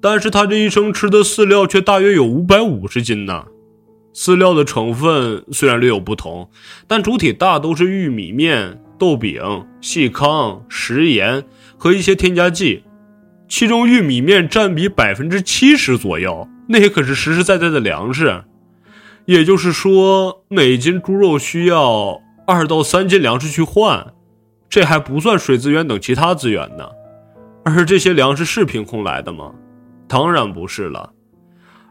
[0.00, 3.44] 但是他这一生吃的饲料却大约有五百五十斤呢。
[4.14, 6.50] 饲料的成分虽然略有不同，
[6.86, 11.44] 但主体大都是玉米面、豆饼、细糠、食盐
[11.78, 12.82] 和一些添加剂，
[13.48, 16.48] 其中玉米面占比百分之七十左右。
[16.68, 18.44] 那些可是实实在在的粮食，
[19.26, 24.14] 也就是说，每斤猪肉需要二到三斤粮食去换，
[24.68, 26.88] 这还不算水资源等其他资源呢。
[27.64, 29.52] 而这些粮食是凭空来的吗？
[30.08, 31.12] 当然不是了，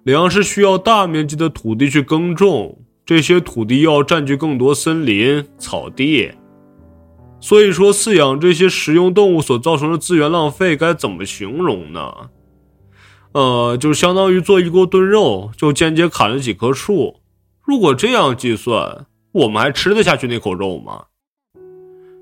[0.03, 6.31] 粮食需要大面积的土地去耕种，这些土地要占据更多森林、草地。
[7.41, 12.13] 所以说，饲养这些食用动物所造成的资源浪费，该怎么形容呢？
[13.31, 17.21] 呃，就相当于做一锅炖肉，就间接砍了几棵树。
[17.63, 21.03] 如果这样计算，我们还吃得下去那口肉吗？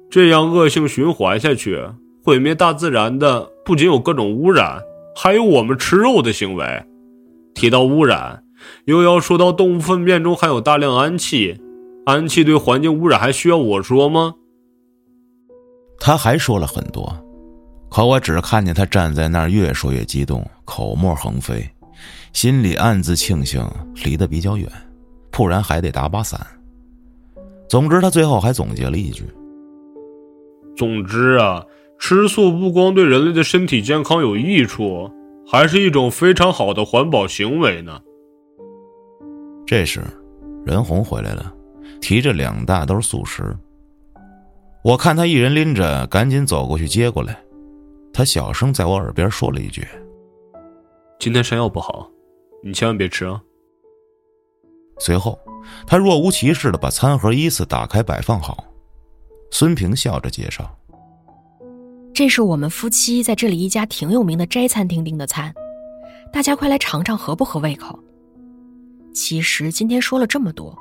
[0.09, 1.82] 这样恶性循环下去，
[2.23, 4.82] 毁灭大自然的不仅有各种污染，
[5.15, 6.84] 还有我们吃肉的行为。
[7.57, 8.43] 提到污染，
[8.85, 11.59] 又要说到动物粪便中含有大量氨气，
[12.05, 14.35] 氨气对环境污染还需要我说吗？
[15.99, 17.11] 他还说了很多。
[17.89, 21.67] 可我只看见他站在那儿，越说越激动，口沫横飞，
[22.31, 23.67] 心里暗自庆幸
[24.05, 24.69] 离得比较远，
[25.31, 26.39] 不然还得打把伞。
[27.67, 29.23] 总之，他最后还总结了一句
[30.77, 31.65] ：“总之啊，
[31.97, 35.09] 吃素不光对人类的身体健康有益处，
[35.49, 38.01] 还是一种非常好的环保行为呢。
[39.65, 40.01] 这时，
[40.65, 41.53] 任红回来了，
[42.01, 43.55] 提着两大兜素食。
[44.83, 47.41] 我看他一人拎着，赶紧走过去接过来。
[48.13, 49.87] 他小声在我耳边说了一句
[51.19, 52.09] ：“今天山药不好，
[52.63, 53.41] 你千万别吃啊。”
[54.99, 55.39] 随后，
[55.85, 58.65] 他若无其事的把餐盒依次打开摆放好。
[59.51, 60.69] 孙平笑着介绍
[62.18, 65.53] ：“这是我们夫妻在这里一家挺有名的斋餐厅订的餐，
[66.34, 67.99] 大家快来尝尝合不合胃口。
[69.13, 70.76] 其实今天说了这么多。”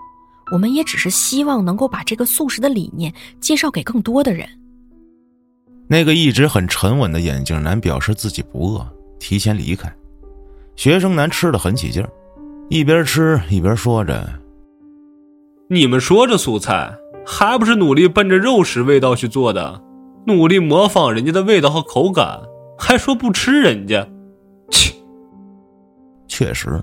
[0.50, 4.48] 我们也只是希望能够把这个素食的理念介绍给更多的人。
[5.88, 9.94] 那个一直很沉稳的眼镜男表示自己不饿，提前离开。
[10.74, 12.08] 学生男吃的很起劲儿，
[12.70, 14.26] 一边吃一边说着
[15.68, 19.82] ：“你们说这素菜还不是努力奔着肉食味道去做的，
[20.26, 22.42] 努力模仿人家的味道和口感，
[22.76, 24.06] 还说不吃人家？
[24.70, 24.92] 切！
[26.26, 26.82] 确实。”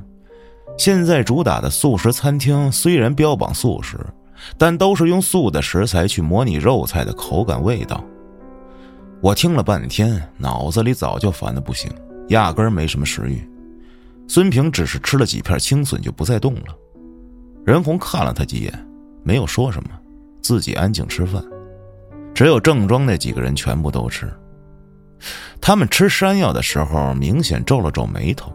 [0.76, 4.00] 现在主打的素食餐厅虽然标榜素食，
[4.58, 8.04] 但都是用素的食材去模拟肉菜的口感味道。
[9.22, 11.92] 我听了半天，脑子里早就烦的不行，
[12.30, 13.48] 压根儿没什么食欲。
[14.28, 16.76] 孙平只是吃了几片青笋就不再动了。
[17.64, 18.88] 任红看了他几眼，
[19.22, 19.90] 没有说什么，
[20.42, 21.44] 自己安静吃饭。
[22.34, 24.32] 只有郑庄那几个人全部都吃。
[25.62, 28.52] 他们吃山药的时候明显皱了皱眉头，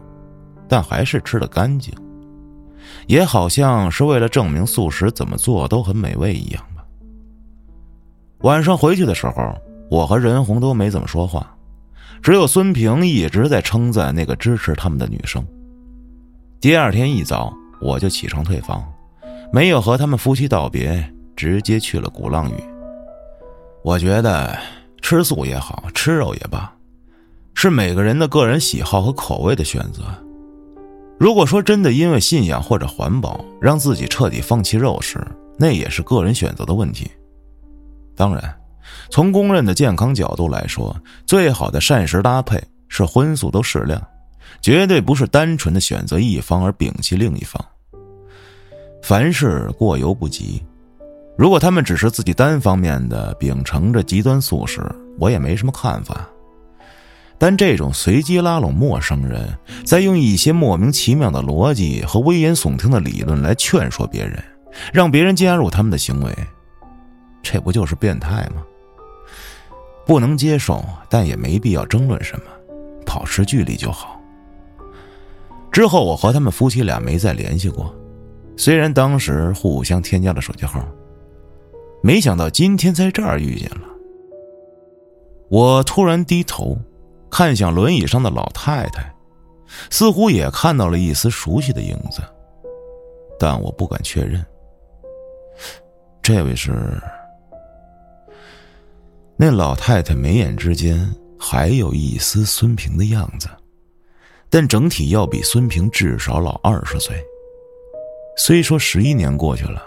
[0.67, 1.93] 但还是吃得干净。
[3.07, 6.83] 也好像是为了证明素食怎么做都很美味一样吧。
[8.41, 9.55] 晚上回去的时候，
[9.89, 11.55] 我和任红都没怎么说话，
[12.21, 15.43] 只有孙平一直在称赞那个支持他们的女生。
[16.59, 17.51] 第二天一早，
[17.81, 18.83] 我就起床退房，
[19.51, 22.68] 没有和他们夫妻道别，直接去了鼓浪屿。
[23.83, 24.57] 我觉得
[25.01, 26.71] 吃素也好吃肉也罢，
[27.53, 30.03] 是每个人的个人喜好和口味的选择。
[31.17, 35.19] 如果说真的因为信仰或者环保让自己彻底放弃肉食，
[35.57, 37.09] 那也是个人选择的问题。
[38.15, 38.55] 当然，
[39.09, 44.01] 从公认的健康角度来说，最好的膳食搭配是荤素都适量，
[44.61, 47.63] 绝对不是单纯的选择一方而摒弃另一方。
[49.01, 50.61] 凡事过犹不及，
[51.39, 54.85] 如果他们只是自己单方面的秉承着极端素食，
[55.17, 56.27] 我也没什么看法。
[57.37, 64.37] 但这种随机拉拢陌生人，再用一些莫名其妙的逻辑和危言耸听的理论来劝说别人，
[64.91, 66.35] 让别人加入他们的行为，
[67.41, 68.61] 这不就是变态吗？
[70.05, 72.43] 不能接受，但也没必要争论什么，
[73.05, 74.19] 保持距离就好。
[75.71, 77.95] 之后，我和他们夫妻俩没再联系过，
[78.57, 80.85] 虽然当时互相添加了手机号，
[82.01, 83.87] 没想到今天在这儿遇见了。
[85.49, 86.77] 我突然低头。
[87.31, 89.13] 看向轮椅上的老太太，
[89.91, 92.23] 似乎也看到了一丝熟悉的影子，
[93.37, 94.43] 但我不敢确认。
[96.23, 96.99] 这位是？
[99.37, 101.07] 那老太太眉眼之间
[101.39, 103.47] 还有一丝孙平的样子，
[104.49, 107.15] 但整体要比孙平至少老二十岁。
[108.37, 109.83] 虽说十一年过去了，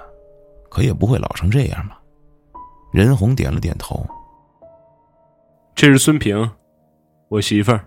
[0.70, 2.00] 可也不会老成这样吧。
[2.92, 4.06] 任红点了点头。
[5.74, 6.48] 这是孙平。
[7.28, 7.84] 我媳妇儿。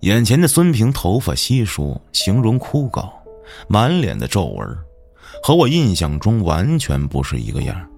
[0.00, 3.10] 眼前的孙平头发稀疏，形容枯槁，
[3.66, 4.78] 满脸的皱纹，
[5.42, 7.90] 和我印象中完全不是一个样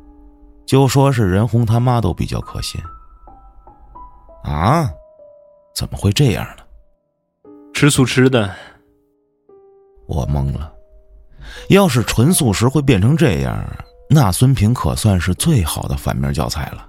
[0.64, 2.80] 就说是任红他妈都比较可信。
[4.44, 4.88] 啊？
[5.74, 6.62] 怎么会这样呢？
[7.74, 8.54] 吃素吃的。
[10.06, 10.72] 我懵了。
[11.68, 13.64] 要是纯素食会变成这样，
[14.10, 16.88] 那孙平可算是最好的反面教材了。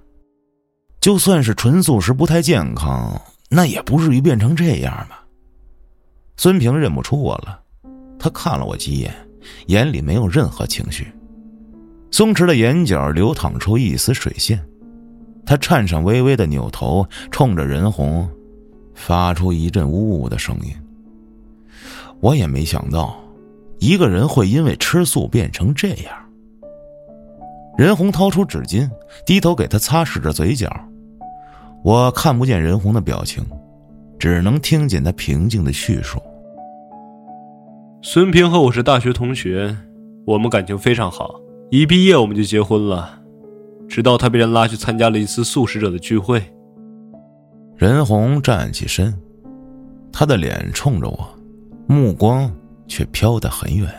[1.01, 5.25] 就算是纯素食不太健康，那也不至于变成这样吧？
[6.37, 7.59] 孙平认不出我了，
[8.17, 9.13] 他看了我几眼，
[9.67, 11.11] 眼里没有任何情绪，
[12.11, 14.65] 松弛的眼角流淌出一丝水线，
[15.45, 18.29] 他颤颤巍巍的扭头，冲着任红，
[18.93, 20.73] 发出一阵呜呜的声音。
[22.21, 23.17] 我也没想到，
[23.79, 26.28] 一个人会因为吃素变成这样。
[27.79, 28.89] 任红掏出纸巾，
[29.25, 30.69] 低头给他擦拭着嘴角。
[31.81, 33.41] 我看不见任红的表情，
[34.19, 36.21] 只能听见他平静的叙述。
[38.01, 39.73] 孙平和我是大学同学，
[40.27, 41.39] 我们感情非常好，
[41.71, 43.17] 一毕业我们就结婚了。
[43.87, 46.43] 直到他被人拉去参加了一次素食者的聚会。
[47.77, 49.17] 任红站起身，
[50.11, 51.25] 他的脸冲着我，
[51.87, 52.51] 目光
[52.89, 53.89] 却飘得很远。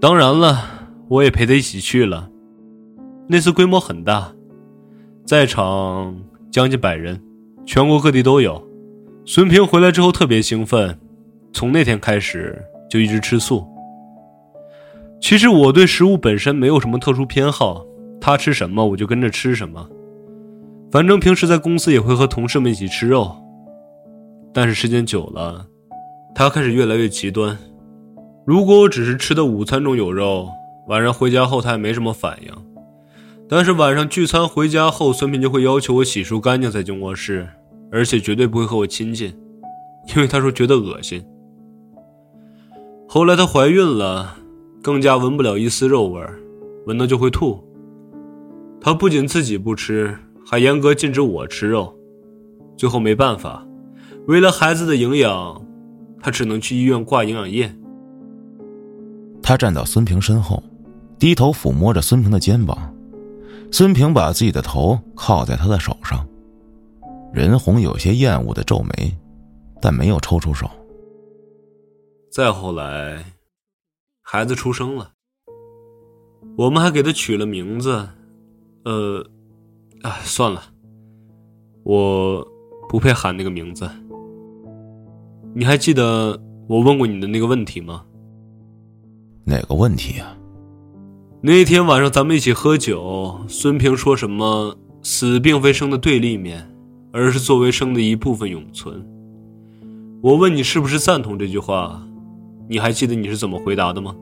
[0.00, 0.81] 当然了，
[1.12, 2.26] 我也陪他一起去了。
[3.28, 4.32] 那次规模很大。
[5.26, 6.16] 在场
[6.50, 7.20] 将近百人，
[7.66, 8.66] 全国各地都有。
[9.26, 10.98] 孙平回来之后特别兴奋，
[11.52, 12.58] 从那天开始
[12.88, 13.62] 就一直吃素。
[15.20, 17.84] 其实我对食物本身没有什么特殊偏好，
[18.18, 19.86] 他吃什么我就跟着吃什么。
[20.90, 23.36] 反正平时在公司也会和同事们一起吃肉，
[24.50, 25.66] 但是时间久了，
[26.34, 27.56] 他开始越来越极端。
[28.46, 30.48] 如果我只是吃的午餐中有肉，
[30.88, 32.52] 晚上回家后他也没什么反应。
[33.48, 37.48] 但是晚上聚餐回家后，孙平就会要求我洗漱干净再进卧室，
[37.90, 39.34] 而且绝对不会和我亲近，
[40.14, 41.24] 因为他说觉得恶心。
[43.08, 44.38] 后来她怀孕了。
[44.84, 46.20] 更加闻不了一丝肉味，
[46.88, 47.62] 闻到就会吐。
[48.80, 51.96] 他不仅自己不吃，还严格禁止我吃肉。
[52.76, 53.64] 最后没办法，
[54.26, 55.64] 为了孩子的营养，
[56.20, 57.72] 他只能去医院挂营养液。
[59.40, 60.60] 他站到孙平身后，
[61.22, 62.92] 低头抚摸着孙平的肩膀。
[63.70, 66.26] 孙平把自己的头靠在他的手上。
[67.32, 69.16] 任红有些厌恶的皱眉，
[69.80, 70.68] 但没有抽出手。
[72.28, 73.24] 再后来。
[74.20, 75.10] 孩子出生了，
[76.56, 78.08] 我们还给他取了名字，
[78.84, 79.24] 呃，
[80.02, 80.60] 哎，算了，
[81.84, 82.44] 我
[82.88, 83.88] 不配喊那个名字。
[85.54, 88.04] 你还记得我问过你的那个问题吗？
[89.44, 90.36] 哪个问题啊？
[91.44, 96.72] 那天晚上咱们一起喝酒，孙平说什么“死并非生的对立面，
[97.12, 99.04] 而是作为生的一部分永存”。
[100.22, 102.00] 我问你是不是赞同这句话？
[102.68, 104.14] 你还记得你是怎么回答的吗？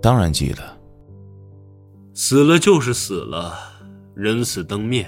[0.00, 0.62] 当然记得。
[2.14, 3.52] 死了就是死了，
[4.14, 5.06] 人死灯灭，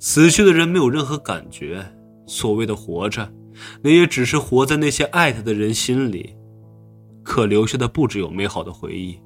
[0.00, 1.86] 死去的人没有任何感觉。
[2.26, 3.32] 所谓的活着，
[3.80, 6.34] 那也只是活在那些爱他的人心里，
[7.22, 9.16] 可留下的不只有美好的回忆，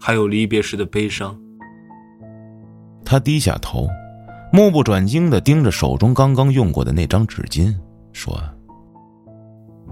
[0.00, 1.38] 还有离别时的悲伤。
[3.04, 3.86] 他低下头，
[4.52, 7.74] 目不转睛的盯着手中刚刚用过的那张纸巾，
[8.12, 8.40] 说。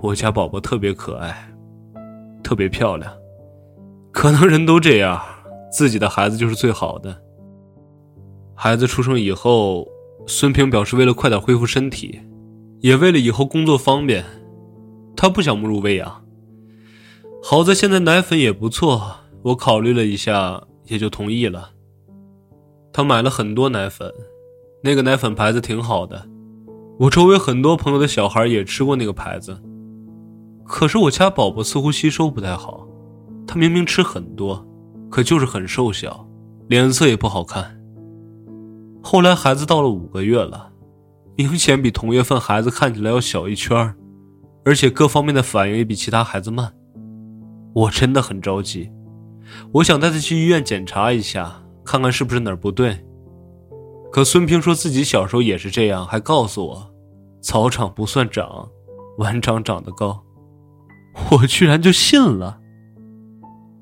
[0.01, 1.37] 我家宝宝特别可爱，
[2.43, 3.13] 特别漂亮，
[4.13, 5.21] 可能人都这样，
[5.73, 7.21] 自己的孩子就是最好的。
[8.55, 9.87] 孩子出生以后，
[10.27, 12.21] 孙平表示为了快点恢复身体，
[12.81, 14.25] 也为了以后工作方便，
[15.17, 16.25] 他不想母乳喂养。
[17.43, 21.71] 好在现在奶粉也不错，我考虑了一下，也就同意了。
[22.93, 24.13] 他买了很多奶粉，
[24.83, 26.29] 那个奶粉牌子挺好的，
[26.99, 29.61] 我周围很多朋友的小孩也吃过那个牌子。
[30.65, 32.87] 可是我家宝宝似乎吸收不太好，
[33.47, 34.67] 他明明吃很多，
[35.09, 36.29] 可就是很瘦小，
[36.67, 37.81] 脸色也不好看。
[39.03, 40.71] 后来孩子到了五个月了，
[41.37, 43.95] 明显比同月份孩子看起来要小一圈
[44.65, 46.71] 而且各方面的反应也比其他孩子慢。
[47.75, 48.91] 我真的很着急，
[49.73, 52.99] 我想带他去医院检查一下，看看是不是哪儿不对。
[54.11, 56.91] 可孙平说自己小时候也是这样，还告诉我，
[57.43, 58.69] 草长不算长，
[59.19, 60.23] 晚长长得高。
[61.31, 62.59] 我居然就信了。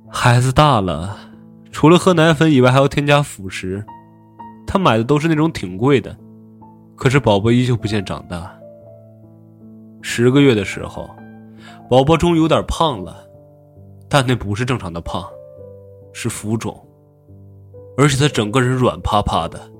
[0.08, 1.16] 孩子大了，
[1.70, 3.84] 除了喝奶粉以外，还要添加辅食。
[4.66, 6.16] 他买的都是那种挺贵的，
[6.96, 8.52] 可是宝宝依旧不见长大。
[10.02, 11.08] 十个月的时候，
[11.88, 13.16] 宝宝终于有点胖了，
[14.08, 15.24] 但那不是正常的胖，
[16.18, 16.74] 是浮肿，
[17.98, 19.70] 而且他整个人软趴趴的，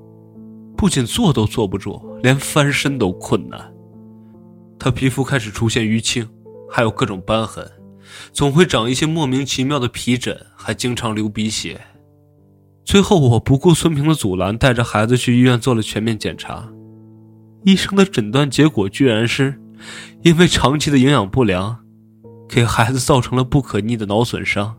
[0.77, 3.73] 不仅坐都坐不住，连翻身都困难。
[4.77, 6.29] 他皮肤开始出现淤青。
[6.69, 7.65] 还有各种斑痕，
[8.33, 11.79] 总会长一些莫名其妙的皮疹，还经常流鼻血。
[12.83, 16.69] 最后，我不顾孙平的阻拦，带着孩子去医院做了全面检查。
[17.63, 19.57] 医生的诊断结果居然是，
[20.23, 21.79] 因为长期的营养不良，
[22.49, 24.75] 给孩子造成了不可逆的脑损伤。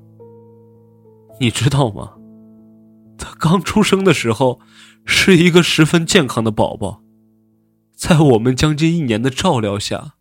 [1.41, 2.13] 你知道吗？
[3.17, 4.61] 他刚出生的时候，
[5.05, 7.01] 是一个十分健康的宝宝，
[7.97, 10.13] 在我们将近一年的照料下。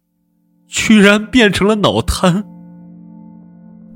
[0.67, 2.43] 居然变成了脑瘫。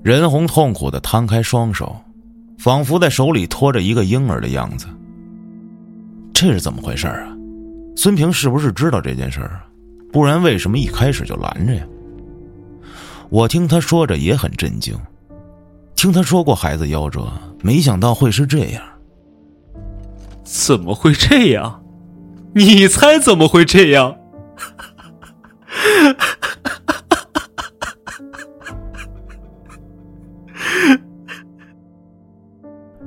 [0.01, 1.93] 任红痛苦的摊开双手，
[2.57, 4.87] 仿佛在手里托着一个婴儿的样子。
[6.33, 7.35] 这是怎么回事啊？
[7.97, 9.65] 孙平是不是知道这件事啊？
[10.13, 11.85] 不然为什么一开始就拦着呀？
[13.29, 14.97] 我听他说着也很震惊，
[16.01, 17.31] 听他说过孩子夭折，
[17.61, 18.81] 没想到会是这样。
[20.43, 21.83] 怎么会这样？
[22.55, 24.17] 你猜怎么会这样？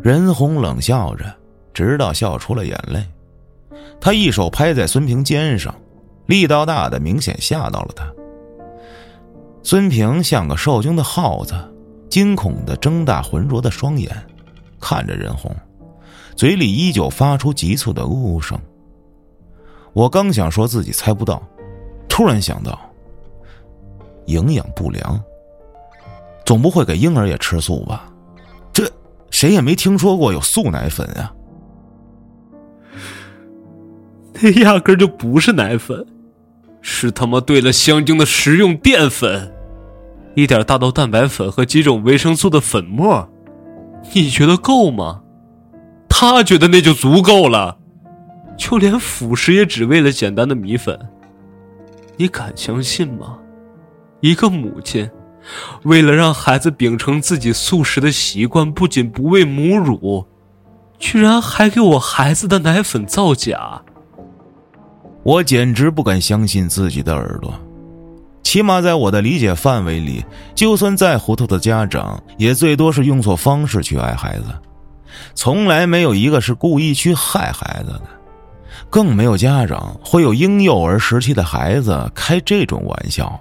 [0.01, 1.25] 任红冷笑着，
[1.73, 3.05] 直到笑出了眼泪。
[4.01, 5.75] 他一手拍在孙平肩上，
[6.27, 8.05] 力道大的明显吓到了他。
[9.65, 11.57] 孙平像个受惊的耗子，
[12.09, 14.11] 惊恐的睁大浑浊的双眼，
[14.81, 15.55] 看着任红，
[16.37, 18.59] 嘴里依旧发出急促的呜呜声。
[19.93, 21.43] 我刚想说自己猜不到，
[22.09, 22.79] 突然想到，
[24.27, 25.23] 营养不良，
[26.45, 28.13] 总不会给婴儿也吃素吧？
[28.73, 28.91] 这
[29.31, 31.33] 谁也没听说过有素奶粉啊！
[34.43, 36.05] 那压根就不是奶粉，
[36.81, 39.54] 是他妈兑了香精的食用淀粉，
[40.35, 43.29] 一点大豆蛋白粉和几种维生素的粉末，
[44.13, 45.23] 你觉得够吗？
[46.09, 47.77] 他觉得那就足够了，
[48.57, 50.99] 就连辅食也只为了简单的米粉，
[52.17, 53.39] 你敢相信吗？
[54.21, 55.11] 一个母亲，
[55.83, 60.27] 为了让孩子秉承自己素食的习惯，不仅不喂母乳，
[60.99, 63.83] 居然还给我孩子的奶粉造假。
[65.23, 67.53] 我简直不敢相信自己的耳朵，
[68.45, 70.25] 起码在我的理解范围里，
[70.55, 74.45] 就算再糊涂的家长，也最多是用错方式去爱孩子，
[75.35, 78.03] 从来没有一个是故意去害孩子的，
[78.89, 83.41] 更没有家长会有婴幼儿时期的孩子开这种玩笑。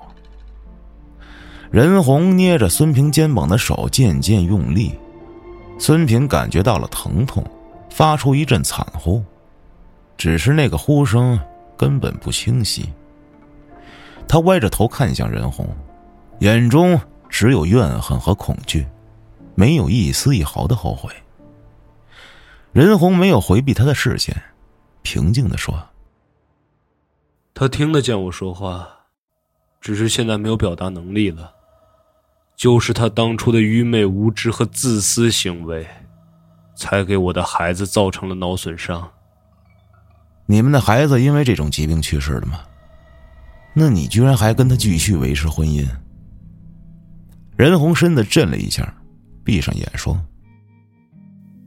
[1.70, 4.94] 任红捏着孙平肩膀的手渐渐用力，
[5.78, 7.46] 孙平感觉到了疼痛，
[7.90, 9.24] 发出一阵惨呼，
[10.18, 11.40] 只是那个呼声。
[11.76, 12.88] 根本不清晰。
[14.34, 15.70] 他歪着头看向任红，
[16.40, 18.88] 眼中只有怨恨和恐惧，
[19.54, 21.14] 没有一丝一毫的后悔。
[22.72, 24.36] 任红没有回避他的视线，
[25.04, 25.80] 平静的说
[27.54, 28.88] ：“他听得见我说话，
[29.80, 31.54] 只是现在没有表达能力了。
[32.56, 35.88] 就是他当初的愚昧无知和自私行为，
[36.74, 39.12] 才给我的孩子造成了脑损伤。”
[40.48, 42.62] 你们的孩子因为这种疾病去世的吗？
[43.74, 45.86] 那你居然还跟他继续维持婚姻？
[47.58, 48.94] 任红身子震了一下，
[49.44, 50.20] 闭上眼说：“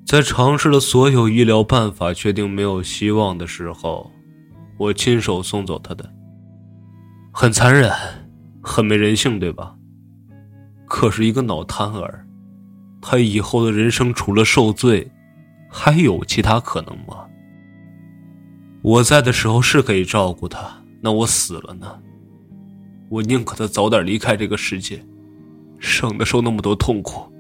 [0.07, 4.11] 在尝试了所有医疗办法，确定没有希望的时候，
[4.79, 6.09] 我亲手送走他的。
[7.33, 7.93] 很残忍，
[8.63, 9.75] 很没人性，对吧？
[10.87, 12.25] 可是一个脑瘫儿，
[13.01, 15.11] 他以后的人生除了受罪，
[15.69, 17.27] 还有其他可能吗？”
[18.83, 21.99] 我在的时候是可以照顾他，那我死了呢？
[23.09, 25.05] 我宁可他早点离开这个世界，
[25.79, 27.33] 省得受那么多痛苦。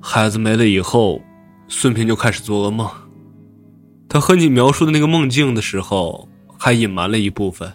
[0.00, 1.22] 孩子没了以后，
[1.68, 2.90] 孙平就开始做噩梦。
[4.08, 6.28] 他和你描述的那个梦境的时候，
[6.58, 7.72] 还隐瞒了一部分。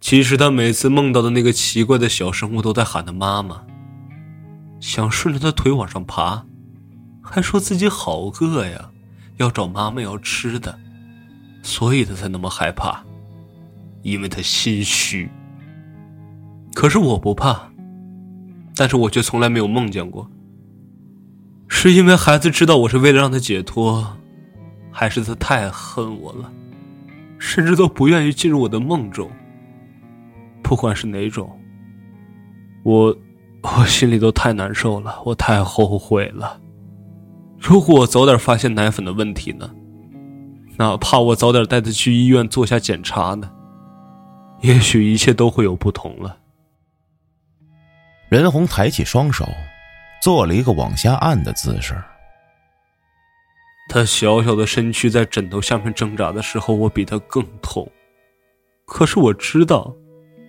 [0.00, 3.62] 其实他每次梦到的那个奇怪的小生物都在喊他妈妈，
[4.80, 6.44] 想顺着他腿往上爬，
[7.22, 8.90] 还说自己好饿呀，
[9.36, 10.76] 要找妈妈要吃的。
[11.62, 13.02] 所以他才那么害怕，
[14.04, 15.28] 因为他心虚。
[16.72, 17.68] 可是我不怕，
[18.76, 20.30] 但是我却从来没有梦见过。
[21.66, 24.16] 是因为孩子知道我是为了让他解脱，
[24.92, 26.52] 还是他太恨我了，
[27.38, 29.28] 甚至都不愿意进入我的梦中？
[30.62, 31.50] 不管是哪种，
[32.84, 33.16] 我
[33.62, 36.60] 我心里都太难受了，我太后悔了。
[37.58, 39.70] 如果我早点发现奶粉的问题呢？
[40.76, 43.50] 哪怕我早点带他去医院做下检查呢，
[44.64, 46.38] 也许一切都会有不同了。
[48.30, 49.46] 任红抬起双手，
[50.22, 51.94] 做了一个往下按的姿势。
[53.90, 57.86] 他小小的身躯在枕头下面挣扎的时候，我比他更痛。
[58.86, 59.94] 可是我知道，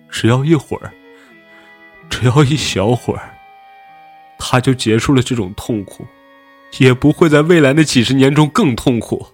[0.08, 0.90] 只要一会儿，
[2.08, 3.36] 只要一小会儿，
[4.38, 6.06] 他就结束了这种痛苦，
[6.78, 9.26] 也不会在未来的几十年中更痛苦。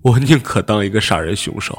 [0.00, 1.78] 我宁可当一个杀人凶手，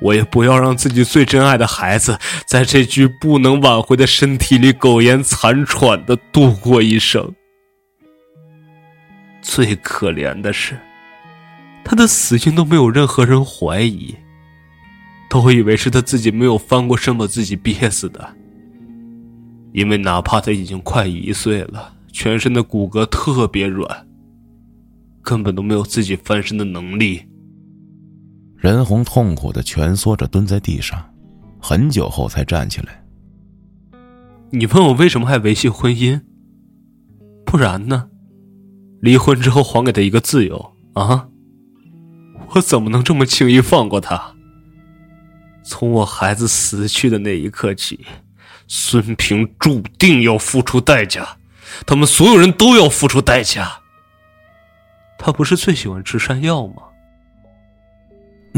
[0.00, 7.34] 我也不要让自己最珍爱的孩子在这具不能挽回的身体里苟延残喘的度过一生。
[9.42, 10.78] 最可怜的是，
[11.84, 14.14] 他的死因都没有任何人怀疑，
[15.30, 18.36] 都以为是他自己没有翻过身把自己憋死的。
[19.72, 24.06] 因为哪怕他已经快一岁了，全身的骨骼特别软。
[25.22, 27.22] 根本都没有自己翻身的能力。
[28.58, 31.14] 任红痛苦的蜷缩着蹲在地上，
[31.60, 33.04] 很久后才站起来。
[34.50, 36.20] 你问我为什么还维系婚姻？
[37.46, 38.08] 不然呢？
[39.00, 41.28] 离婚之后还给他一个自由啊！
[42.54, 44.34] 我怎么能这么轻易放过他？
[45.62, 48.04] 从我孩子死去的那一刻起，
[48.66, 51.36] 孙平注定要付出代价，
[51.86, 53.80] 他们所有人都要付出代价。
[55.16, 56.82] 他不是最喜欢吃山药吗？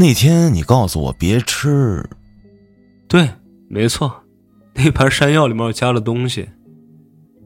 [0.01, 2.03] 那天你告诉我别吃。
[3.07, 3.29] 对，
[3.69, 4.11] 没错，
[4.73, 6.49] 那盘山药里面加了东西。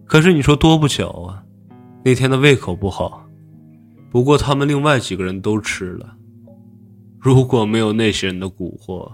[0.05, 1.43] 可是你说多不巧啊，
[2.05, 3.27] 那天的胃口不好，
[4.09, 6.15] 不过他们另外几个人都吃了。
[7.19, 9.11] 如果没有那些人的蛊惑，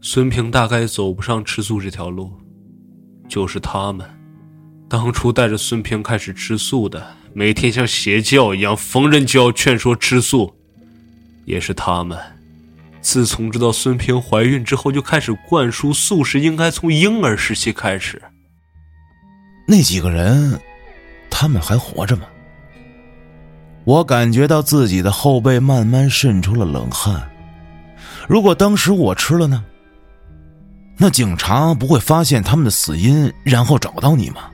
[0.00, 2.32] 孙平大概走不上吃素这条路。
[3.28, 4.04] 就是他们，
[4.88, 10.52] 当初带着孙平开始吃素的，每天像邪教一样，逢人就要劝说吃素。
[11.44, 12.18] 也是他们，
[13.10, 18.20] 自从知道孙平怀孕之后，就开始灌输素食应该从婴儿时期开始。
[19.66, 20.60] 那几个人，
[21.30, 22.24] 他们还活着吗？
[23.84, 27.26] 我感觉到自己的后背慢慢渗出了冷汗。
[28.28, 29.64] 如果当时我吃了呢？
[30.98, 34.50] 那警察不会发现他们的死因，然后找到你吗？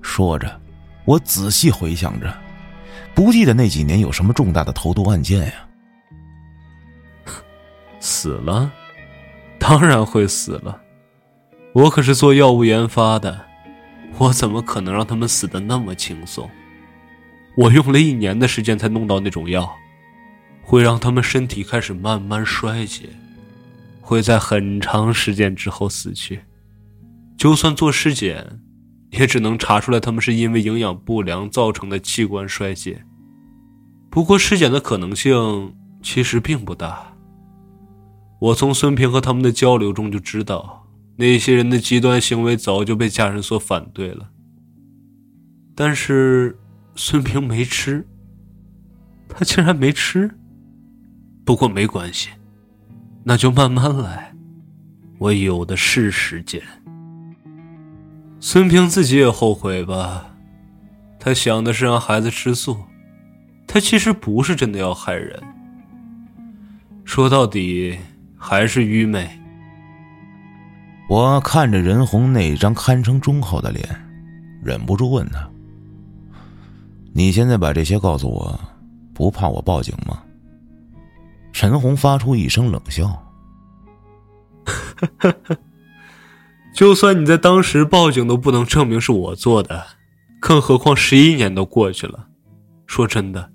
[0.00, 0.60] 说着，
[1.04, 2.32] 我仔细回想着，
[3.16, 5.54] 不记得那几年有什么重大的投毒案件呀。
[8.04, 8.72] 死了，
[9.60, 10.82] 当然会死了。
[11.72, 13.46] 我可是做药物研发的，
[14.18, 16.50] 我怎么可能让他们死的那么轻松？
[17.56, 19.72] 我用了一年的时间才弄到那种药，
[20.62, 23.08] 会让他们身体开始慢慢衰竭。
[24.00, 26.40] 会在很长时间之后死去，
[27.38, 28.58] 就算做尸检，
[29.10, 33.04] 也只能查出来他们是因为营养不良造成的器官衰竭。
[34.10, 35.72] 不过尸检的可能性
[36.02, 37.11] 其实并不大。
[38.42, 44.30] 我从孙平和他们的交流中就知道，那些人的极端行为早就被家人所反对了。
[45.76, 46.58] 但是
[46.96, 48.04] 孙平没吃，
[49.28, 50.28] 他竟然没吃。
[51.44, 52.30] 不过没关系。
[53.22, 54.34] 那就慢慢来，
[55.18, 56.60] 我有的是时间。
[58.40, 60.34] 孙平自己也后悔吧，
[61.20, 62.76] 他想的是让孩子吃素，
[63.68, 65.40] 他其实不是真的要害人。
[67.04, 67.96] 说到底
[68.44, 69.30] 还是愚昧。
[71.08, 73.88] 我看着任红那张堪称忠厚的脸，
[74.64, 75.48] 忍不住问他
[77.14, 78.60] ：“你现在把这些告诉我，
[79.14, 80.20] 不怕我报警吗？”
[81.54, 83.22] 陈红发出一声冷笑
[86.74, 89.86] ：“就算你在当时报警，都不能证明是我做的，
[90.40, 92.26] 更何况十一年都过去了。
[92.86, 93.52] 说真的，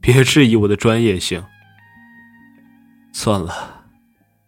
[0.00, 1.44] 别质疑我的专业性。
[3.12, 3.73] 算了，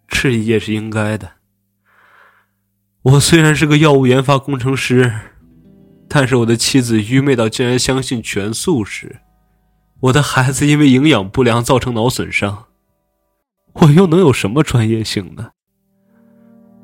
[0.09, 1.33] 质疑也是应该的。
[3.03, 5.13] 我虽然是个药物研发工程师，
[6.09, 9.21] 但是我的妻子愚昧到竟然相信全素食，
[10.01, 12.65] 我的孩子因为营养不良造成脑损伤。”
[13.81, 15.51] 我又能有什么专业性呢？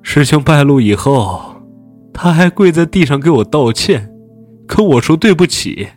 [0.02, 1.62] 事情败露以后，
[2.12, 4.12] 他还跪在地上给我道歉，
[4.66, 5.88] 跟我说对不起。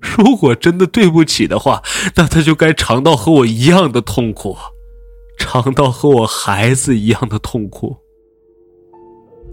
[0.00, 1.82] 如果真的对不起的话，
[2.14, 4.56] 那他就该尝到和我一样的痛苦，
[5.36, 7.96] 尝到和我孩子一样的痛苦。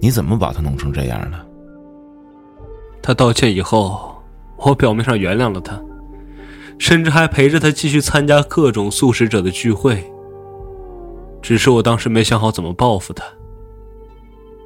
[0.01, 1.47] 你怎么把他弄成这样的？
[3.01, 4.15] 他道歉以后，
[4.57, 5.79] 我表面上原谅了他。
[6.79, 10.03] 甚至还陪着他继续参加各种素食者的聚会。
[11.39, 13.23] 只是我当时没想好怎么报复他。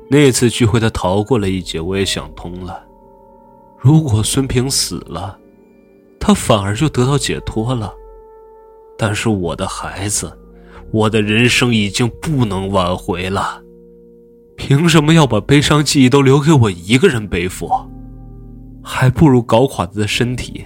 [0.10, 2.82] 那次聚会他逃过了一劫，我也想通了。
[3.78, 5.38] 如果孙平死了，
[6.18, 7.94] 他反而就得到解脱了。
[8.98, 10.32] 但是我的孩子，
[10.92, 13.62] 我的人生已经不能挽回了。
[14.56, 17.70] 凭什么要把悲伤记忆都留给我一个人背负？
[18.82, 20.66] 还不如搞垮他的身体。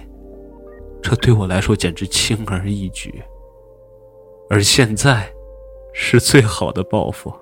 [1.02, 3.22] 这对我来说简直轻而易举，
[4.48, 5.26] 而现在
[5.94, 7.32] 是最好的报复。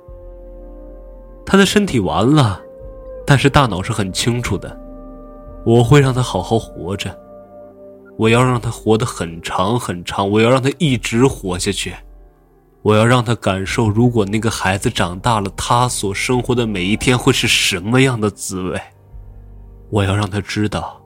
[1.45, 2.63] 他的身体完了，
[3.27, 4.75] 但是大脑是很清楚的。
[5.67, 7.15] 我会让他好好活着，
[8.17, 11.93] 我要让他活得很长很长，我要让他一直活下去，
[12.89, 18.81] 我要让他感受，如果那个孩子长大了，他所生活的每一天会是什么样的滋味。
[19.91, 20.99] 我要让他知道。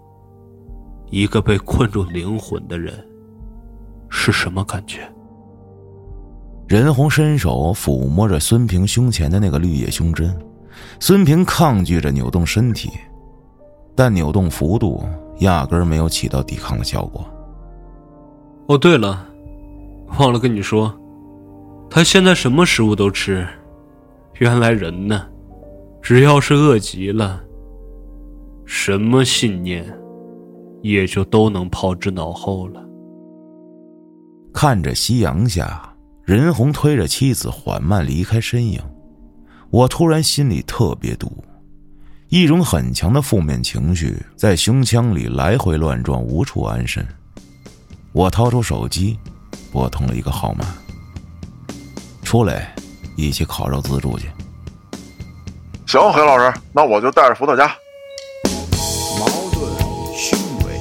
[1.10, 2.94] 一个被困住灵魂的人
[4.08, 5.00] 是什么感觉？
[6.68, 10.32] 任红伸手抚摸着孙平胸前的那个绿叶胸针，
[11.00, 12.90] 孙平抗拒着扭动身体，
[13.96, 15.04] 但扭动幅度
[15.40, 17.26] 压根儿没有起到抵抗的效果。
[18.68, 19.26] 哦，对了，
[20.20, 20.96] 忘了跟你说，
[21.94, 23.46] 他现在什么食物都吃。
[24.38, 25.28] 原来人呢，
[26.00, 27.38] 只要是饿极了，
[28.64, 29.84] 什么信念？
[30.80, 32.82] 也就都能抛之脑后了。
[34.54, 38.80] 看着夕阳下，任红推着妻子缓慢离开身影，
[39.68, 41.44] 我突然心里特别堵，
[42.30, 47.06] 一种很强的负面情绪在胸腔里来回乱撞，无处安身。
[48.12, 49.18] 我掏出手机，
[49.70, 50.64] 拨通了一个号码。
[52.32, 52.74] 出来
[53.14, 54.26] 一起烤肉自助去。
[55.86, 57.66] 行黑老师那我就带着伏特加。
[59.18, 59.70] 矛盾
[60.16, 60.80] 虚伪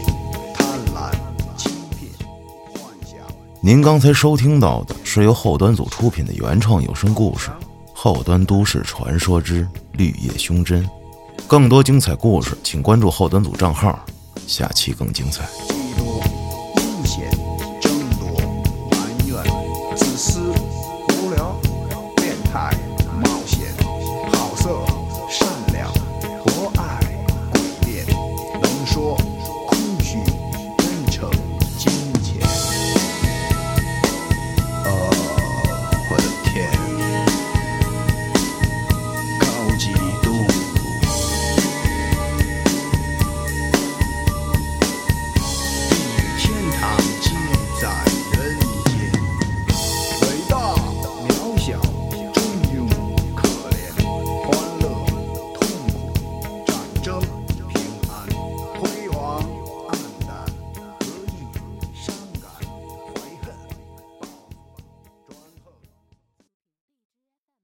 [0.54, 1.12] 贪婪
[1.58, 1.68] 欺
[2.00, 2.26] 骗
[2.72, 3.20] 幻想。
[3.62, 7.50] 您刚才收听到的是由后端组出品的原创有声故事
[7.94, 10.90] 后端都市传说之绿叶胸针。
[11.50, 14.00] 更多精彩故事请关注后端组账号
[14.48, 15.81] 下期更精彩。